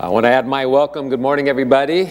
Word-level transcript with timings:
I 0.00 0.08
want 0.08 0.24
to 0.24 0.30
add 0.30 0.48
my 0.48 0.64
welcome. 0.64 1.10
Good 1.10 1.20
morning, 1.20 1.46
everybody. 1.50 2.10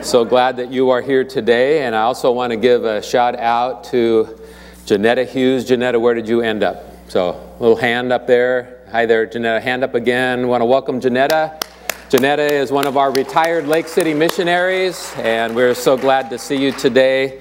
So 0.00 0.24
glad 0.24 0.56
that 0.56 0.72
you 0.72 0.88
are 0.88 1.02
here 1.02 1.22
today. 1.22 1.82
And 1.82 1.94
I 1.94 2.00
also 2.00 2.32
want 2.32 2.52
to 2.52 2.56
give 2.56 2.86
a 2.86 3.02
shout 3.02 3.38
out 3.38 3.84
to 3.90 4.40
Janetta 4.86 5.24
Hughes. 5.24 5.66
Janetta, 5.66 6.00
where 6.00 6.14
did 6.14 6.26
you 6.26 6.40
end 6.40 6.62
up? 6.62 6.82
So, 7.10 7.28
a 7.28 7.60
little 7.60 7.76
hand 7.76 8.10
up 8.10 8.26
there. 8.26 8.86
Hi 8.90 9.04
there, 9.04 9.26
Janetta. 9.26 9.60
Hand 9.60 9.84
up 9.84 9.94
again. 9.94 10.48
want 10.48 10.62
to 10.62 10.64
welcome 10.64 10.98
Janetta. 10.98 11.58
Janetta 12.08 12.50
is 12.50 12.72
one 12.72 12.86
of 12.86 12.96
our 12.96 13.12
retired 13.12 13.66
Lake 13.66 13.86
City 13.86 14.14
missionaries, 14.14 15.12
and 15.18 15.54
we're 15.54 15.74
so 15.74 15.98
glad 15.98 16.30
to 16.30 16.38
see 16.38 16.56
you 16.56 16.72
today. 16.72 17.38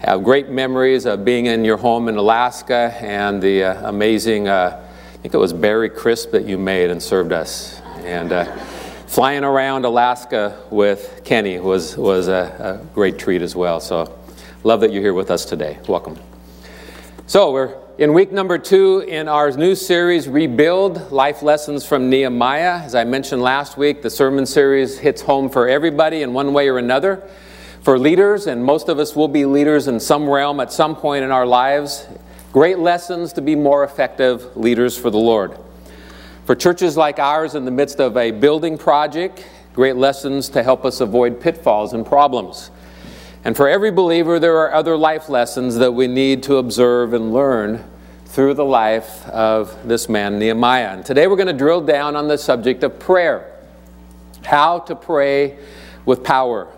Have 0.00 0.24
great 0.24 0.48
memories 0.48 1.06
of 1.06 1.24
being 1.24 1.46
in 1.46 1.64
your 1.64 1.76
home 1.76 2.08
in 2.08 2.16
Alaska 2.16 2.96
and 2.98 3.40
the 3.40 3.62
uh, 3.62 3.88
amazing, 3.88 4.48
uh, 4.48 4.84
I 5.12 5.16
think 5.18 5.34
it 5.34 5.38
was 5.38 5.52
berry 5.52 5.88
crisp 5.88 6.32
that 6.32 6.46
you 6.46 6.58
made 6.58 6.90
and 6.90 7.00
served 7.00 7.30
us. 7.30 7.80
And 7.98 8.32
uh, 8.32 8.44
flying 9.14 9.44
around 9.44 9.84
Alaska 9.84 10.60
with 10.70 11.20
Kenny 11.24 11.60
was, 11.60 11.96
was 11.96 12.26
a, 12.26 12.80
a, 12.82 12.94
great 12.94 13.16
treat 13.16 13.42
as 13.42 13.54
well. 13.54 13.78
So, 13.78 14.12
love 14.64 14.80
that 14.80 14.92
you're 14.92 15.02
here 15.02 15.14
with 15.14 15.30
us 15.30 15.44
today. 15.44 15.78
Welcome. 15.86 16.18
So, 17.28 17.52
we're 17.52 17.76
in 17.96 18.12
week 18.12 18.32
number 18.32 18.58
two 18.58 19.04
in 19.06 19.28
our 19.28 19.52
new 19.52 19.76
series, 19.76 20.28
Rebuild 20.28 21.12
Life 21.12 21.44
Lessons 21.44 21.86
from 21.86 22.10
Nehemiah. 22.10 22.80
As 22.82 22.96
I 22.96 23.04
mentioned 23.04 23.40
last 23.40 23.76
week, 23.76 24.02
the 24.02 24.10
sermon 24.10 24.46
series 24.46 24.98
hits 24.98 25.22
home 25.22 25.48
for 25.48 25.68
everybody 25.68 26.22
in 26.22 26.32
one 26.32 26.52
way 26.52 26.68
or 26.68 26.78
another. 26.78 27.22
For 27.82 28.00
leaders, 28.00 28.48
and 28.48 28.64
most 28.64 28.88
of 28.88 28.98
us 28.98 29.14
will 29.14 29.28
be 29.28 29.44
leaders 29.44 29.86
in 29.86 30.00
some 30.00 30.28
realm 30.28 30.58
at 30.58 30.72
some 30.72 30.96
point 30.96 31.22
in 31.22 31.30
our 31.30 31.46
lives, 31.46 32.04
great 32.52 32.80
lessons 32.80 33.32
to 33.34 33.42
be 33.42 33.54
more 33.54 33.84
effective 33.84 34.56
leaders 34.56 34.98
for 34.98 35.10
the 35.10 35.18
Lord. 35.18 35.56
For 36.44 36.54
churches 36.54 36.94
like 36.94 37.18
ours 37.18 37.54
in 37.54 37.64
the 37.64 37.70
midst 37.70 38.00
of 38.00 38.18
a 38.18 38.30
building 38.30 38.76
project, 38.76 39.46
great 39.72 39.96
lessons 39.96 40.50
to 40.50 40.62
help 40.62 40.84
us 40.84 41.00
avoid 41.00 41.40
pitfalls 41.40 41.94
and 41.94 42.04
problems. 42.04 42.70
And 43.44 43.56
for 43.56 43.66
every 43.66 43.90
believer, 43.90 44.38
there 44.38 44.58
are 44.58 44.74
other 44.74 44.94
life 44.94 45.30
lessons 45.30 45.76
that 45.76 45.92
we 45.92 46.06
need 46.06 46.42
to 46.42 46.56
observe 46.56 47.14
and 47.14 47.32
learn 47.32 47.82
through 48.26 48.54
the 48.54 48.64
life 48.64 49.26
of 49.28 49.88
this 49.88 50.06
man, 50.06 50.38
Nehemiah. 50.38 50.88
And 50.88 51.06
today 51.06 51.28
we're 51.28 51.36
going 51.36 51.46
to 51.46 51.54
drill 51.54 51.80
down 51.80 52.14
on 52.14 52.28
the 52.28 52.36
subject 52.36 52.82
of 52.82 52.98
prayer 52.98 53.50
how 54.44 54.80
to 54.80 54.94
pray 54.94 55.56
with 56.04 56.22
power. 56.22 56.68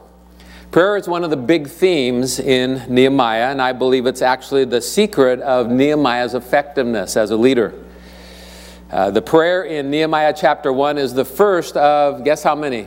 Prayer 0.71 0.97
is 0.97 1.09
one 1.09 1.25
of 1.25 1.31
the 1.31 1.37
big 1.37 1.67
themes 1.67 2.39
in 2.39 2.85
Nehemiah, 2.89 3.51
and 3.51 3.61
I 3.61 3.73
believe 3.73 4.07
it's 4.07 4.23
actually 4.23 4.65
the 4.65 4.81
secret 4.81 5.41
of 5.41 5.69
Nehemiah's 5.71 6.35
effectiveness 6.35 7.17
as 7.17 7.33
a 7.33 7.37
leader. 7.37 7.75
Uh, 8.89 9.11
the 9.11 9.23
prayer 9.23 9.65
in 9.65 9.91
Nehemiah 9.91 10.33
chapter 10.37 10.73
1 10.73 10.97
is 10.97 11.13
the 11.13 11.25
first 11.25 11.77
of, 11.77 12.23
guess 12.23 12.45
how 12.45 12.55
many? 12.55 12.87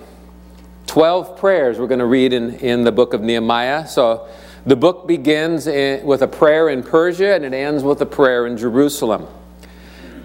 12 0.88 1.38
prayers 1.38 1.78
we're 1.78 1.88
going 1.88 2.00
to 2.00 2.06
read 2.06 2.32
in, 2.32 2.54
in 2.56 2.86
the 2.86 2.92
book 2.92 3.14
of 3.14 3.22
Nehemiah. 3.22 3.86
So 3.86 4.30
the 4.66 4.78
book 4.78 5.10
begins 5.10 5.68
in, 5.68 6.06
with 6.06 6.22
a 6.22 6.28
prayer 6.28 6.70
in 6.70 6.84
Persia 6.84 7.36
and 7.36 7.44
it 7.44 7.54
ends 7.54 7.84
with 7.84 8.00
a 8.00 8.06
prayer 8.06 8.48
in 8.48 8.56
Jerusalem. 8.56 9.28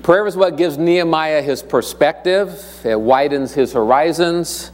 Prayer 0.05 0.25
is 0.29 0.37
what 0.37 0.57
gives 0.57 0.79
Nehemiah 0.79 1.43
his 1.43 1.61
perspective, 1.61 2.81
it 2.85 3.01
widens 3.01 3.53
his 3.53 3.73
horizons, 3.73 4.71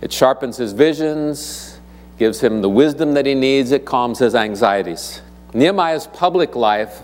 it 0.00 0.12
sharpens 0.12 0.56
his 0.56 0.72
visions, 0.72 1.78
gives 2.18 2.40
him 2.40 2.62
the 2.62 2.68
wisdom 2.68 3.14
that 3.14 3.26
he 3.26 3.36
needs, 3.36 3.70
it 3.70 3.84
calms 3.84 4.18
his 4.18 4.34
anxieties. 4.34 5.22
Nehemiah's 5.54 6.08
public 6.08 6.56
life 6.56 7.02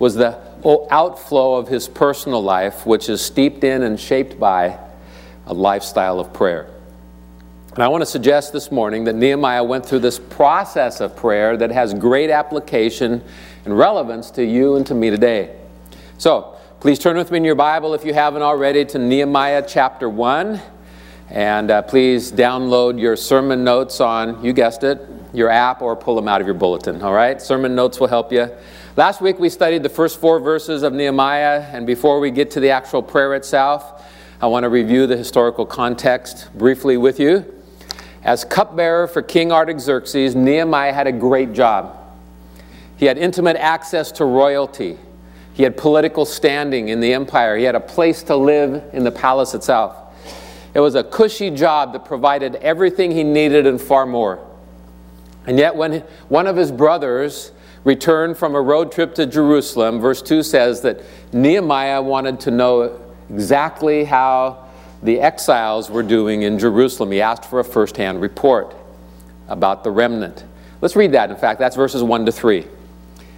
was 0.00 0.16
the 0.16 0.36
outflow 0.64 1.54
of 1.54 1.68
his 1.68 1.88
personal 1.88 2.42
life, 2.42 2.86
which 2.86 3.08
is 3.08 3.20
steeped 3.20 3.64
in 3.64 3.82
and 3.82 3.98
shaped 3.98 4.38
by 4.38 4.78
a 5.46 5.54
lifestyle 5.54 6.20
of 6.20 6.32
prayer. 6.32 6.68
And 7.74 7.82
I 7.82 7.88
want 7.88 8.02
to 8.02 8.06
suggest 8.06 8.52
this 8.52 8.70
morning 8.70 9.04
that 9.04 9.14
Nehemiah 9.14 9.64
went 9.64 9.86
through 9.86 10.00
this 10.00 10.18
process 10.18 11.00
of 11.00 11.16
prayer 11.16 11.56
that 11.56 11.70
has 11.70 11.94
great 11.94 12.28
application 12.28 13.22
and 13.64 13.78
relevance 13.78 14.30
to 14.32 14.44
you 14.44 14.76
and 14.76 14.86
to 14.86 14.94
me 14.94 15.08
today. 15.08 15.56
So, 16.18 16.56
please 16.80 16.98
turn 16.98 17.16
with 17.16 17.30
me 17.30 17.38
in 17.38 17.44
your 17.44 17.54
Bible 17.54 17.94
if 17.94 18.04
you 18.04 18.12
haven't 18.12 18.42
already 18.42 18.84
to 18.84 18.98
Nehemiah 18.98 19.64
chapter 19.66 20.08
1. 20.08 20.60
And 21.30 21.70
uh, 21.70 21.80
please 21.80 22.30
download 22.30 23.00
your 23.00 23.16
sermon 23.16 23.64
notes 23.64 24.00
on, 24.00 24.44
you 24.44 24.52
guessed 24.52 24.84
it, 24.84 25.00
your 25.32 25.48
app 25.48 25.80
or 25.80 25.96
pull 25.96 26.14
them 26.14 26.28
out 26.28 26.42
of 26.42 26.46
your 26.46 26.54
bulletin, 26.54 27.00
all 27.00 27.14
right? 27.14 27.40
Sermon 27.40 27.74
notes 27.74 27.98
will 27.98 28.08
help 28.08 28.32
you. 28.32 28.50
Last 28.94 29.22
week 29.22 29.38
we 29.38 29.48
studied 29.48 29.82
the 29.82 29.88
first 29.88 30.20
four 30.20 30.38
verses 30.38 30.82
of 30.82 30.92
Nehemiah, 30.92 31.62
and 31.72 31.86
before 31.86 32.20
we 32.20 32.30
get 32.30 32.50
to 32.50 32.60
the 32.60 32.68
actual 32.68 33.02
prayer 33.02 33.34
itself, 33.34 34.04
I 34.38 34.48
want 34.48 34.64
to 34.64 34.68
review 34.68 35.06
the 35.06 35.16
historical 35.16 35.64
context 35.64 36.50
briefly 36.58 36.98
with 36.98 37.18
you. 37.18 37.42
As 38.22 38.44
cupbearer 38.44 39.06
for 39.06 39.22
King 39.22 39.50
Artaxerxes, 39.50 40.36
Nehemiah 40.36 40.92
had 40.92 41.06
a 41.06 41.12
great 41.12 41.54
job. 41.54 41.96
He 42.98 43.06
had 43.06 43.16
intimate 43.16 43.56
access 43.56 44.12
to 44.12 44.26
royalty. 44.26 44.98
He 45.54 45.62
had 45.62 45.78
political 45.78 46.26
standing 46.26 46.88
in 46.88 47.00
the 47.00 47.14
empire. 47.14 47.56
He 47.56 47.64
had 47.64 47.74
a 47.74 47.80
place 47.80 48.22
to 48.24 48.36
live 48.36 48.84
in 48.92 49.04
the 49.04 49.10
palace 49.10 49.54
itself. 49.54 49.96
It 50.74 50.80
was 50.80 50.96
a 50.96 51.02
cushy 51.02 51.48
job 51.48 51.94
that 51.94 52.04
provided 52.04 52.56
everything 52.56 53.12
he 53.12 53.24
needed 53.24 53.66
and 53.66 53.80
far 53.80 54.04
more. 54.04 54.46
And 55.46 55.58
yet, 55.58 55.76
when 55.76 56.04
one 56.28 56.46
of 56.46 56.56
his 56.56 56.70
brothers 56.70 57.52
returned 57.84 58.36
from 58.36 58.54
a 58.54 58.60
road 58.60 58.92
trip 58.92 59.14
to 59.16 59.26
Jerusalem, 59.26 60.00
verse 60.00 60.22
2 60.22 60.42
says 60.42 60.82
that 60.82 61.00
Nehemiah 61.32 62.00
wanted 62.00 62.40
to 62.40 62.50
know 62.50 63.00
exactly 63.30 64.04
how 64.04 64.68
the 65.02 65.20
exiles 65.20 65.90
were 65.90 66.02
doing 66.02 66.42
in 66.42 66.58
Jerusalem. 66.58 67.10
He 67.10 67.20
asked 67.20 67.44
for 67.44 67.58
a 67.58 67.64
first 67.64 67.96
hand 67.96 68.20
report 68.20 68.76
about 69.48 69.82
the 69.82 69.90
remnant. 69.90 70.44
Let's 70.80 70.94
read 70.94 71.12
that. 71.12 71.30
In 71.30 71.36
fact, 71.36 71.58
that's 71.58 71.76
verses 71.76 72.02
1 72.02 72.26
to 72.26 72.32
3. 72.32 72.66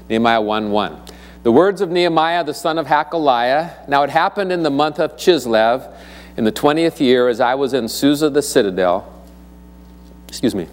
Nehemiah 0.09 0.41
1 0.41 0.71
1. 0.71 1.03
The 1.43 1.53
words 1.53 1.81
of 1.81 1.91
Nehemiah 1.91 2.45
the 2.45 2.55
son 2.55 2.79
of 2.79 2.87
Hachaliah. 2.87 3.89
Now 3.89 4.03
it 4.03 4.11
happened 4.11 4.53
in 4.53 4.63
the 4.63 4.71
month 4.71 4.99
of 4.99 5.17
Chislev, 5.17 5.95
in 6.37 6.45
the 6.45 6.53
20th 6.53 7.01
year, 7.01 7.29
as 7.29 7.41
I 7.41 7.55
was 7.55 7.73
in 7.73 7.89
Susa 7.89 8.29
the 8.29 8.43
citadel. 8.43 9.11
Excuse 10.29 10.55
me 10.55 10.69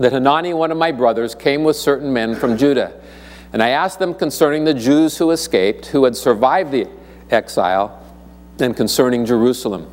that 0.00 0.12
Hanani, 0.12 0.54
one 0.54 0.72
of 0.72 0.78
my 0.78 0.92
brothers, 0.92 1.34
came 1.34 1.62
with 1.62 1.76
certain 1.76 2.10
men 2.10 2.34
from 2.34 2.56
Judah. 2.56 2.98
And 3.52 3.62
I 3.62 3.68
asked 3.68 3.98
them 3.98 4.14
concerning 4.14 4.64
the 4.64 4.72
Jews 4.72 5.18
who 5.18 5.30
escaped, 5.30 5.86
who 5.86 6.04
had 6.04 6.16
survived 6.16 6.72
the 6.72 6.88
exile, 7.30 8.02
and 8.58 8.74
concerning 8.74 9.26
Jerusalem. 9.26 9.90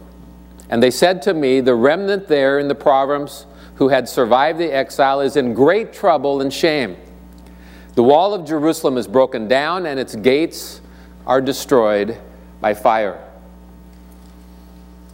And 0.69 0.81
they 0.81 0.91
said 0.91 1.22
to 1.23 1.34
me, 1.34 1.59
The 1.59 1.75
remnant 1.75 2.29
there 2.29 2.57
in 2.57 2.69
the 2.69 2.75
province 2.75 3.45
who 3.75 3.90
had 3.90 4.07
survived 4.07 4.59
the 4.59 4.73
exile 4.73 5.19
is 5.19 5.35
in 5.35 5.53
great 5.53 5.91
trouble 5.91 6.39
and 6.41 6.53
shame. 6.53 6.95
The 7.95 8.03
wall 8.03 8.34
of 8.34 8.45
Jerusalem 8.45 8.97
is 8.97 9.07
broken 9.07 9.50
down, 9.50 9.85
and 9.85 10.00
its 10.00 10.16
gates 10.16 10.79
are 11.25 11.41
destroyed 11.41 12.18
by 12.62 12.74
fire. 12.74 13.22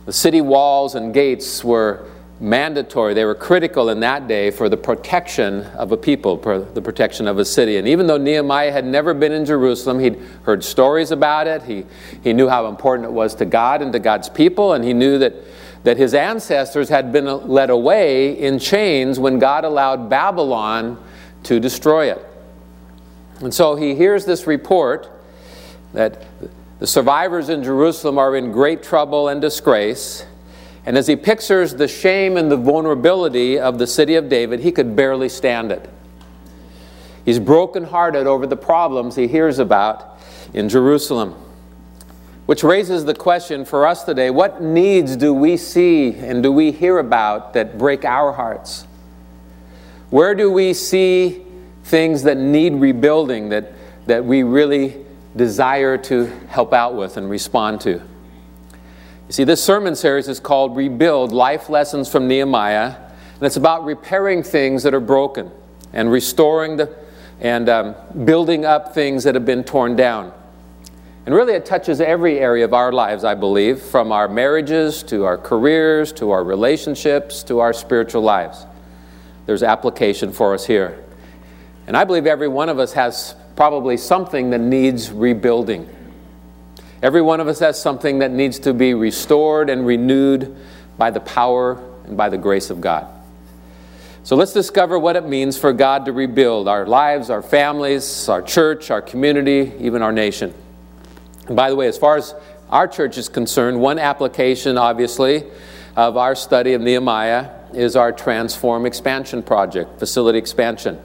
The 0.06 0.14
city 0.14 0.42
walls 0.42 0.94
and 0.94 1.14
gates 1.14 1.64
were 1.64 2.08
mandatory. 2.44 3.14
They 3.14 3.24
were 3.24 3.36
critical 3.36 3.90
in 3.90 4.02
that 4.02 4.28
day 4.28 4.52
for 4.52 4.68
the 4.68 4.76
protection 4.76 5.62
of 5.78 5.94
a 5.94 5.98
people, 5.98 6.38
for 6.38 6.60
the 6.60 6.82
protection 6.82 7.26
of 7.26 7.40
a 7.40 7.46
city. 7.46 7.78
And 7.78 7.88
even 7.88 8.06
though 8.06 8.18
Nehemiah 8.18 8.72
had 8.72 8.86
never 8.86 9.14
been 9.14 9.32
in 9.32 9.46
Jerusalem, 9.46 10.00
he'd 10.00 10.20
heard 10.44 10.62
stories 10.62 11.12
about 11.12 11.48
it. 11.48 11.64
He, 11.64 11.86
he 12.22 12.34
knew 12.34 12.50
how 12.50 12.68
important 12.68 13.08
it 13.08 13.14
was 13.14 13.34
to 13.36 13.46
God 13.46 13.82
and 13.82 13.94
to 13.94 14.00
God's 14.00 14.28
people, 14.28 14.74
and 14.74 14.84
he 14.84 14.94
knew 14.94 15.18
that, 15.20 15.34
that 15.86 15.96
his 15.96 16.14
ancestors 16.14 16.90
had 16.90 17.14
been 17.14 17.26
led 17.48 17.70
away 17.70 18.38
in 18.38 18.60
chains 18.60 19.20
when 19.20 19.40
God 19.40 19.64
allowed 19.64 20.10
Babylon 20.10 21.02
to 21.44 21.62
destroy 21.62 22.12
it. 22.12 22.24
And 23.40 23.54
so 23.54 23.76
he 23.76 23.96
hears 23.96 24.26
this 24.26 24.48
report 24.48 25.10
that 25.94 26.26
the 26.80 26.88
survivors 26.88 27.48
in 27.48 27.64
Jerusalem 27.64 28.18
are 28.18 28.36
in 28.36 28.52
great 28.52 28.84
trouble 28.84 29.30
and 29.30 29.40
disgrace. 29.40 30.26
And 30.86 30.98
as 30.98 31.08
he 31.08 31.16
pictures 31.16 31.76
the 31.76 31.88
shame 31.88 32.36
and 32.36 32.52
the 32.52 32.58
vulnerability 32.58 33.58
of 33.58 33.78
the 33.78 33.88
city 33.88 34.16
of 34.16 34.28
David, 34.28 34.60
he 34.60 34.72
could 34.72 34.96
barely 34.96 35.30
stand 35.30 35.72
it. 35.72 35.90
He's 37.24 37.40
brokenhearted 37.40 38.28
over 38.28 38.46
the 38.46 38.58
problems 38.58 39.16
he 39.16 39.28
hears 39.28 39.60
about 39.60 40.20
in 40.54 40.68
Jerusalem. 40.68 41.36
Which 42.46 42.64
raises 42.64 43.06
the 43.06 43.16
question 43.16 43.64
for 43.64 43.88
us 43.88 44.04
today 44.04 44.30
what 44.30 44.62
needs 44.62 45.16
do 45.16 45.34
we 45.34 45.56
see 45.56 46.14
and 46.16 46.44
do 46.44 46.52
we 46.52 46.72
hear 46.72 47.00
about 47.00 47.54
that 47.54 47.78
break 47.78 48.04
our 48.04 48.34
hearts? 48.34 48.86
Where 50.10 50.36
do 50.36 50.52
we 50.52 50.74
see 50.74 51.46
things 51.86 52.24
that 52.24 52.38
need 52.38 52.74
rebuilding 52.74 53.50
that, 53.50 53.72
that 54.08 54.26
we 54.26 54.44
really 54.44 55.04
desire 55.36 55.98
to 55.98 56.26
help 56.50 56.74
out 56.74 56.96
with 56.96 57.16
and 57.16 57.30
respond 57.30 57.80
to? 57.82 58.02
See, 59.34 59.46
this 59.46 59.64
sermon 59.64 59.96
series 59.96 60.28
is 60.28 60.40
called 60.40 60.76
Rebuild 60.76 61.32
Life 61.32 61.68
Lessons 61.68 62.08
from 62.08 62.28
Nehemiah, 62.28 62.90
and 62.90 63.42
it's 63.42 63.58
about 63.58 63.84
repairing 63.84 64.44
things 64.44 64.84
that 64.84 64.94
are 64.94 65.00
broken 65.00 65.50
and 65.92 66.12
restoring 66.12 66.78
the, 66.78 66.96
and 67.40 67.68
um, 67.68 67.96
building 68.26 68.64
up 68.64 68.94
things 68.94 69.24
that 69.24 69.34
have 69.34 69.44
been 69.44 69.64
torn 69.64 69.96
down. 69.96 70.32
And 71.26 71.34
really, 71.34 71.54
it 71.54 71.66
touches 71.66 72.00
every 72.00 72.38
area 72.38 72.64
of 72.64 72.76
our 72.76 72.92
lives, 72.92 73.24
I 73.24 73.34
believe, 73.34 73.82
from 73.82 74.12
our 74.12 74.28
marriages 74.28 75.02
to 75.06 75.24
our 75.24 75.40
careers 75.40 76.14
to 76.14 76.30
our 76.30 76.44
relationships 76.44 77.42
to 77.46 77.58
our 77.58 77.74
spiritual 77.74 78.22
lives. 78.22 78.68
There's 79.48 79.64
application 79.64 80.32
for 80.32 80.54
us 80.54 80.68
here. 80.68 81.04
And 81.88 81.98
I 81.98 82.04
believe 82.04 82.28
every 82.28 82.50
one 82.50 82.70
of 82.70 82.78
us 82.78 82.94
has 82.94 83.34
probably 83.56 83.98
something 83.98 84.52
that 84.52 84.62
needs 84.62 85.12
rebuilding. 85.12 85.90
Every 87.04 87.22
one 87.22 87.42
of 87.42 87.50
us 87.50 87.60
has 87.60 87.80
something 87.80 88.20
that 88.20 88.32
needs 88.32 88.60
to 88.60 88.74
be 88.74 88.94
restored 88.94 89.70
and 89.70 89.86
renewed 89.86 90.56
by 90.98 91.12
the 91.12 91.20
power 91.20 91.84
and 92.06 92.16
by 92.16 92.30
the 92.30 92.38
grace 92.38 92.70
of 92.70 92.80
God. 92.80 93.06
So 94.24 94.38
let's 94.38 94.54
discover 94.54 94.98
what 94.98 95.18
it 95.18 95.28
means 95.28 95.58
for 95.58 95.74
God 95.74 96.06
to 96.06 96.14
rebuild 96.14 96.70
our 96.70 96.86
lives, 96.86 97.30
our 97.30 97.42
families, 97.42 98.30
our 98.30 98.42
church, 98.42 98.90
our 98.90 99.02
community, 99.02 99.74
even 99.80 100.02
our 100.02 100.14
nation. 100.14 100.54
And 101.48 101.58
by 101.58 101.70
the 101.70 101.76
way, 101.76 101.88
as 101.88 101.98
far 101.98 102.16
as 102.16 102.34
our 102.70 102.88
church 102.88 103.18
is 103.18 103.28
concerned, 103.28 103.82
one 103.82 104.00
application, 104.00 104.78
obviously, 104.78 105.44
of 105.98 106.16
our 106.16 106.36
study 106.36 106.72
of 106.72 106.80
Nehemiah 106.80 107.52
is 107.74 107.98
our 107.98 108.14
Transform 108.14 108.86
Expansion 108.86 109.44
Project, 109.44 110.00
facility 110.00 110.38
expansion. 110.38 111.02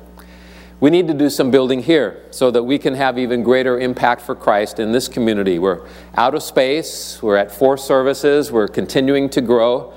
We 0.81 0.91
need 0.91 1.09
to 1.09 1.15
do 1.15 1.29
some 1.29 1.51
building 1.51 1.83
here 1.83 2.23
so 2.31 2.53
that 2.53 2.63
we 2.63 2.79
can 2.79 2.95
have 2.95 3.19
even 3.19 3.43
greater 3.43 3.81
impact 3.81 4.23
for 4.23 4.37
Christ 4.37 4.79
in 4.79 4.93
this 4.93 5.09
community. 5.09 5.59
We're 5.59 5.89
out 6.15 6.37
of 6.37 6.43
space, 6.45 7.21
we're 7.21 7.37
at 7.37 7.51
four 7.51 7.77
services, 7.77 8.53
we're 8.53 8.69
continuing 8.69 9.29
to 9.31 9.41
grow, 9.41 9.93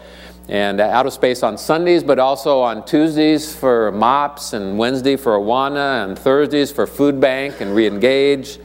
and 0.50 0.82
uh, 0.82 0.86
out 0.86 1.06
of 1.06 1.14
space 1.14 1.44
on 1.44 1.60
Sundays, 1.60 2.04
but 2.04 2.18
also 2.18 2.62
on 2.62 2.84
Tuesdays 2.84 3.56
for 3.56 3.92
MOPS, 3.92 4.54
and 4.54 4.80
Wednesday 4.80 5.18
for 5.18 5.38
Awana, 5.38 6.04
and 6.04 6.18
Thursdays 6.18 6.72
for 6.72 6.88
Food 6.88 7.22
Bank 7.22 7.62
and 7.62 7.78
Reengage. 7.78 8.60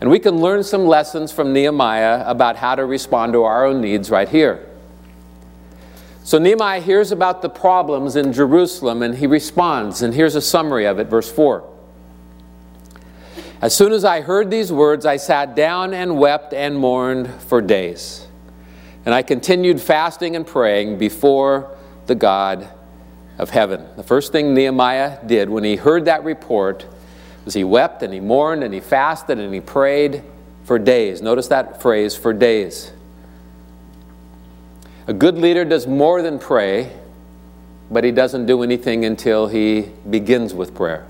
And 0.00 0.10
we 0.10 0.18
can 0.18 0.40
learn 0.40 0.64
some 0.64 0.84
lessons 0.84 1.30
from 1.30 1.52
Nehemiah 1.52 2.24
about 2.26 2.56
how 2.56 2.74
to 2.74 2.84
respond 2.84 3.34
to 3.34 3.44
our 3.44 3.64
own 3.64 3.80
needs 3.80 4.10
right 4.10 4.28
here. 4.28 4.68
So 6.24 6.38
Nehemiah 6.38 6.80
hears 6.80 7.10
about 7.10 7.42
the 7.42 7.48
problems 7.48 8.14
in 8.14 8.32
Jerusalem 8.32 9.02
and 9.02 9.16
he 9.16 9.26
responds. 9.26 10.02
And 10.02 10.14
here's 10.14 10.34
a 10.34 10.40
summary 10.40 10.86
of 10.86 10.98
it, 10.98 11.08
verse 11.08 11.30
4. 11.30 11.68
As 13.60 13.74
soon 13.74 13.92
as 13.92 14.04
I 14.04 14.20
heard 14.20 14.50
these 14.50 14.72
words, 14.72 15.06
I 15.06 15.16
sat 15.16 15.54
down 15.54 15.94
and 15.94 16.18
wept 16.18 16.52
and 16.52 16.76
mourned 16.76 17.30
for 17.42 17.60
days. 17.60 18.26
And 19.04 19.14
I 19.14 19.22
continued 19.22 19.80
fasting 19.80 20.36
and 20.36 20.46
praying 20.46 20.98
before 20.98 21.76
the 22.06 22.14
God 22.14 22.68
of 23.38 23.50
heaven. 23.50 23.86
The 23.96 24.02
first 24.02 24.32
thing 24.32 24.54
Nehemiah 24.54 25.24
did 25.26 25.48
when 25.48 25.64
he 25.64 25.76
heard 25.76 26.04
that 26.04 26.22
report 26.24 26.86
was 27.44 27.54
he 27.54 27.64
wept 27.64 28.02
and 28.02 28.14
he 28.14 28.20
mourned 28.20 28.62
and 28.62 28.72
he 28.72 28.80
fasted 28.80 29.38
and 29.38 29.52
he 29.52 29.60
prayed 29.60 30.22
for 30.64 30.78
days. 30.78 31.20
Notice 31.20 31.48
that 31.48 31.82
phrase, 31.82 32.14
for 32.14 32.32
days. 32.32 32.92
A 35.06 35.12
good 35.12 35.36
leader 35.36 35.64
does 35.64 35.86
more 35.86 36.22
than 36.22 36.38
pray, 36.38 36.92
but 37.90 38.04
he 38.04 38.12
doesn't 38.12 38.46
do 38.46 38.62
anything 38.62 39.04
until 39.04 39.48
he 39.48 39.90
begins 40.08 40.54
with 40.54 40.74
prayer. 40.74 41.06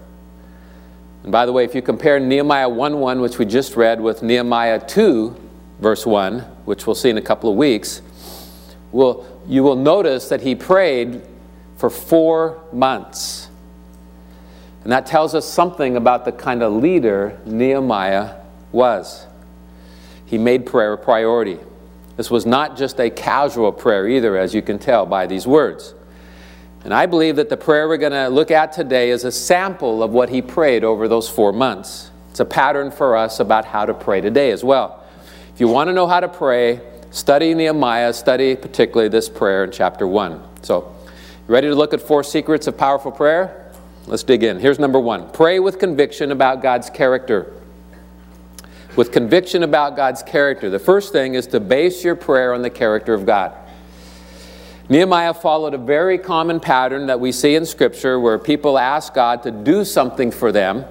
And 1.22 1.30
by 1.30 1.46
the 1.46 1.52
way, 1.52 1.64
if 1.64 1.74
you 1.74 1.82
compare 1.82 2.18
Nehemiah 2.18 2.68
1 2.68 2.98
1, 2.98 3.20
which 3.20 3.38
we 3.38 3.44
just 3.44 3.76
read, 3.76 4.00
with 4.00 4.22
Nehemiah 4.22 4.80
2, 4.80 5.36
verse 5.80 6.06
1, 6.06 6.40
which 6.64 6.86
we'll 6.86 6.96
see 6.96 7.10
in 7.10 7.18
a 7.18 7.22
couple 7.22 7.50
of 7.50 7.56
weeks, 7.56 8.00
will 8.92 9.26
you 9.46 9.62
will 9.62 9.76
notice 9.76 10.28
that 10.28 10.40
he 10.40 10.54
prayed 10.54 11.22
for 11.76 11.90
four 11.90 12.62
months. 12.72 13.48
And 14.84 14.92
that 14.92 15.06
tells 15.06 15.34
us 15.34 15.46
something 15.46 15.96
about 15.96 16.24
the 16.24 16.32
kind 16.32 16.62
of 16.62 16.72
leader 16.72 17.38
Nehemiah 17.44 18.36
was. 18.72 19.26
He 20.26 20.38
made 20.38 20.66
prayer 20.66 20.94
a 20.94 20.98
priority. 20.98 21.58
This 22.16 22.30
was 22.30 22.44
not 22.44 22.76
just 22.76 23.00
a 23.00 23.10
casual 23.10 23.72
prayer 23.72 24.06
either, 24.08 24.36
as 24.36 24.54
you 24.54 24.62
can 24.62 24.78
tell 24.78 25.06
by 25.06 25.26
these 25.26 25.46
words. 25.46 25.94
And 26.84 26.92
I 26.92 27.06
believe 27.06 27.36
that 27.36 27.48
the 27.48 27.56
prayer 27.56 27.88
we're 27.88 27.96
going 27.96 28.12
to 28.12 28.28
look 28.28 28.50
at 28.50 28.72
today 28.72 29.10
is 29.10 29.24
a 29.24 29.32
sample 29.32 30.02
of 30.02 30.10
what 30.10 30.28
he 30.28 30.42
prayed 30.42 30.84
over 30.84 31.08
those 31.08 31.28
four 31.28 31.52
months. 31.52 32.10
It's 32.30 32.40
a 32.40 32.44
pattern 32.44 32.90
for 32.90 33.16
us 33.16 33.40
about 33.40 33.64
how 33.64 33.86
to 33.86 33.94
pray 33.94 34.20
today 34.20 34.50
as 34.50 34.64
well. 34.64 35.04
If 35.54 35.60
you 35.60 35.68
want 35.68 35.88
to 35.88 35.92
know 35.92 36.06
how 36.06 36.20
to 36.20 36.28
pray, 36.28 36.80
study 37.10 37.54
Nehemiah, 37.54 38.12
study 38.12 38.56
particularly 38.56 39.08
this 39.08 39.28
prayer 39.28 39.64
in 39.64 39.70
chapter 39.70 40.06
1. 40.06 40.42
So, 40.62 40.94
ready 41.46 41.68
to 41.68 41.74
look 41.74 41.94
at 41.94 42.00
four 42.00 42.24
secrets 42.24 42.66
of 42.66 42.76
powerful 42.76 43.12
prayer? 43.12 43.70
Let's 44.06 44.24
dig 44.24 44.42
in. 44.42 44.58
Here's 44.58 44.78
number 44.78 44.98
one 44.98 45.30
pray 45.30 45.60
with 45.60 45.78
conviction 45.78 46.32
about 46.32 46.62
God's 46.62 46.90
character. 46.90 47.52
With 48.94 49.10
conviction 49.10 49.62
about 49.62 49.96
God's 49.96 50.22
character. 50.22 50.68
The 50.68 50.78
first 50.78 51.12
thing 51.12 51.34
is 51.34 51.46
to 51.48 51.60
base 51.60 52.04
your 52.04 52.14
prayer 52.14 52.52
on 52.52 52.62
the 52.62 52.70
character 52.70 53.14
of 53.14 53.24
God. 53.24 53.52
Nehemiah 54.88 55.32
followed 55.32 55.72
a 55.72 55.78
very 55.78 56.18
common 56.18 56.60
pattern 56.60 57.06
that 57.06 57.18
we 57.18 57.32
see 57.32 57.54
in 57.54 57.64
Scripture 57.64 58.20
where 58.20 58.38
people 58.38 58.78
ask 58.78 59.14
God 59.14 59.42
to 59.44 59.50
do 59.50 59.84
something 59.84 60.30
for 60.30 60.52
them. 60.52 60.84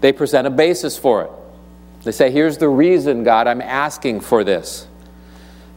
They 0.00 0.12
present 0.12 0.46
a 0.46 0.50
basis 0.50 0.96
for 0.96 1.24
it. 1.24 1.30
They 2.04 2.12
say, 2.12 2.30
Here's 2.30 2.58
the 2.58 2.68
reason, 2.68 3.24
God, 3.24 3.48
I'm 3.48 3.60
asking 3.60 4.20
for 4.20 4.44
this. 4.44 4.86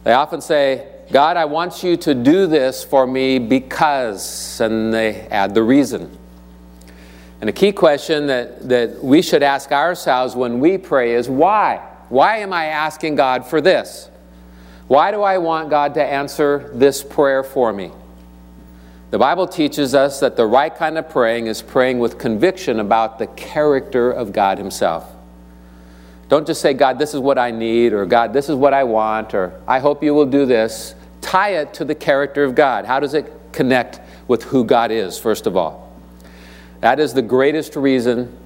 They 0.04 0.12
often 0.12 0.40
say, 0.40 0.86
God, 1.10 1.36
I 1.36 1.46
want 1.46 1.82
you 1.82 1.96
to 1.96 2.14
do 2.14 2.46
this 2.46 2.84
for 2.84 3.04
me 3.04 3.40
because, 3.40 4.60
and 4.60 4.94
they 4.94 5.22
add 5.28 5.54
the 5.54 5.62
reason. 5.64 6.16
And 7.40 7.48
a 7.48 7.52
key 7.52 7.72
question 7.72 8.26
that, 8.26 8.68
that 8.68 9.02
we 9.02 9.22
should 9.22 9.42
ask 9.42 9.72
ourselves 9.72 10.36
when 10.36 10.60
we 10.60 10.76
pray 10.76 11.14
is 11.14 11.28
why? 11.28 11.76
Why 12.10 12.38
am 12.38 12.52
I 12.52 12.66
asking 12.66 13.14
God 13.14 13.46
for 13.46 13.60
this? 13.60 14.10
Why 14.88 15.10
do 15.10 15.22
I 15.22 15.38
want 15.38 15.70
God 15.70 15.94
to 15.94 16.04
answer 16.04 16.70
this 16.74 17.02
prayer 17.02 17.42
for 17.42 17.72
me? 17.72 17.92
The 19.10 19.18
Bible 19.18 19.46
teaches 19.48 19.94
us 19.94 20.20
that 20.20 20.36
the 20.36 20.46
right 20.46 20.74
kind 20.74 20.98
of 20.98 21.08
praying 21.08 21.46
is 21.46 21.62
praying 21.62 21.98
with 21.98 22.18
conviction 22.18 22.78
about 22.78 23.18
the 23.18 23.26
character 23.28 24.10
of 24.10 24.32
God 24.32 24.58
Himself. 24.58 25.10
Don't 26.28 26.46
just 26.46 26.60
say, 26.60 26.74
God, 26.74 26.98
this 26.98 27.14
is 27.14 27.20
what 27.20 27.38
I 27.38 27.50
need, 27.50 27.92
or 27.92 28.06
God, 28.06 28.32
this 28.32 28.48
is 28.48 28.54
what 28.54 28.72
I 28.72 28.84
want, 28.84 29.34
or 29.34 29.60
I 29.66 29.80
hope 29.80 30.04
you 30.04 30.14
will 30.14 30.26
do 30.26 30.46
this. 30.46 30.94
Tie 31.20 31.50
it 31.50 31.74
to 31.74 31.84
the 31.84 31.94
character 31.94 32.44
of 32.44 32.54
God. 32.54 32.84
How 32.84 33.00
does 33.00 33.14
it 33.14 33.32
connect 33.50 34.00
with 34.28 34.44
who 34.44 34.64
God 34.64 34.92
is, 34.92 35.18
first 35.18 35.46
of 35.48 35.56
all? 35.56 35.89
That 36.80 37.00
is 37.00 37.12
the 37.14 37.22
greatest 37.22 37.76
reason 37.76 38.36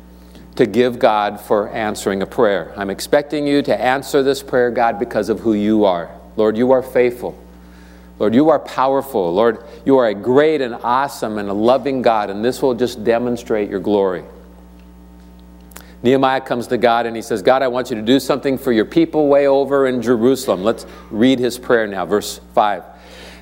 to 0.56 0.66
give 0.66 0.98
God 0.98 1.40
for 1.40 1.68
answering 1.70 2.22
a 2.22 2.26
prayer. 2.26 2.72
I'm 2.76 2.90
expecting 2.90 3.46
you 3.46 3.62
to 3.62 3.80
answer 3.80 4.22
this 4.22 4.42
prayer, 4.42 4.70
God, 4.70 4.98
because 4.98 5.28
of 5.28 5.40
who 5.40 5.54
you 5.54 5.84
are. 5.84 6.10
Lord, 6.36 6.56
you 6.56 6.72
are 6.72 6.82
faithful. 6.82 7.38
Lord, 8.18 8.34
you 8.34 8.50
are 8.50 8.60
powerful. 8.60 9.32
Lord, 9.34 9.64
you 9.84 9.98
are 9.98 10.08
a 10.08 10.14
great 10.14 10.60
and 10.60 10.74
awesome 10.74 11.38
and 11.38 11.48
a 11.48 11.52
loving 11.52 12.02
God, 12.02 12.30
and 12.30 12.44
this 12.44 12.62
will 12.62 12.74
just 12.74 13.02
demonstrate 13.02 13.68
your 13.68 13.80
glory. 13.80 14.24
Nehemiah 16.04 16.42
comes 16.42 16.66
to 16.66 16.76
God 16.76 17.06
and 17.06 17.16
he 17.16 17.22
says, 17.22 17.40
God, 17.40 17.62
I 17.62 17.68
want 17.68 17.88
you 17.88 17.96
to 17.96 18.02
do 18.02 18.20
something 18.20 18.58
for 18.58 18.72
your 18.72 18.84
people 18.84 19.26
way 19.26 19.46
over 19.46 19.86
in 19.86 20.02
Jerusalem. 20.02 20.62
Let's 20.62 20.84
read 21.10 21.38
his 21.38 21.58
prayer 21.58 21.86
now, 21.86 22.04
verse 22.04 22.40
5. 22.54 22.84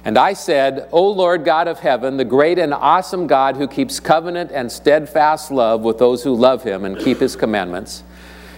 And 0.05 0.19
I 0.19 0.33
said, 0.33 0.89
O 0.91 1.09
Lord 1.09 1.45
God 1.45 1.69
of 1.69 1.79
heaven, 1.79 2.17
the 2.17 2.25
great 2.25 2.59
and 2.59 2.75
awesome 2.75 3.29
God 3.29 3.57
who 3.57 3.69
keeps 3.69 4.01
covenant 4.01 4.51
and 4.53 4.71
steadfast 4.71 5.51
love 5.51 5.83
with 5.83 5.99
those 5.99 6.25
who 6.25 6.35
love 6.35 6.65
him 6.65 6.85
and 6.85 6.99
keep 6.99 7.19
his 7.19 7.37
commandments, 7.37 8.03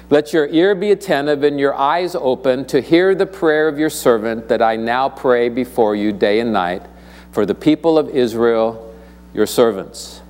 let 0.08 0.32
your 0.32 0.46
ear 0.48 0.74
be 0.74 0.90
attentive 0.90 1.42
and 1.42 1.60
your 1.60 1.74
eyes 1.74 2.14
open 2.14 2.64
to 2.66 2.80
hear 2.80 3.14
the 3.14 3.26
prayer 3.26 3.68
of 3.68 3.78
your 3.78 3.90
servant 3.90 4.48
that 4.48 4.62
I 4.62 4.76
now 4.76 5.08
pray 5.08 5.48
before 5.48 5.94
you 5.94 6.12
day 6.12 6.40
and 6.40 6.52
night 6.52 6.82
for 7.32 7.44
the 7.44 7.54
people 7.54 7.98
of 7.98 8.08
Israel, 8.08 8.94
your 9.34 9.46
servants. 9.46 10.22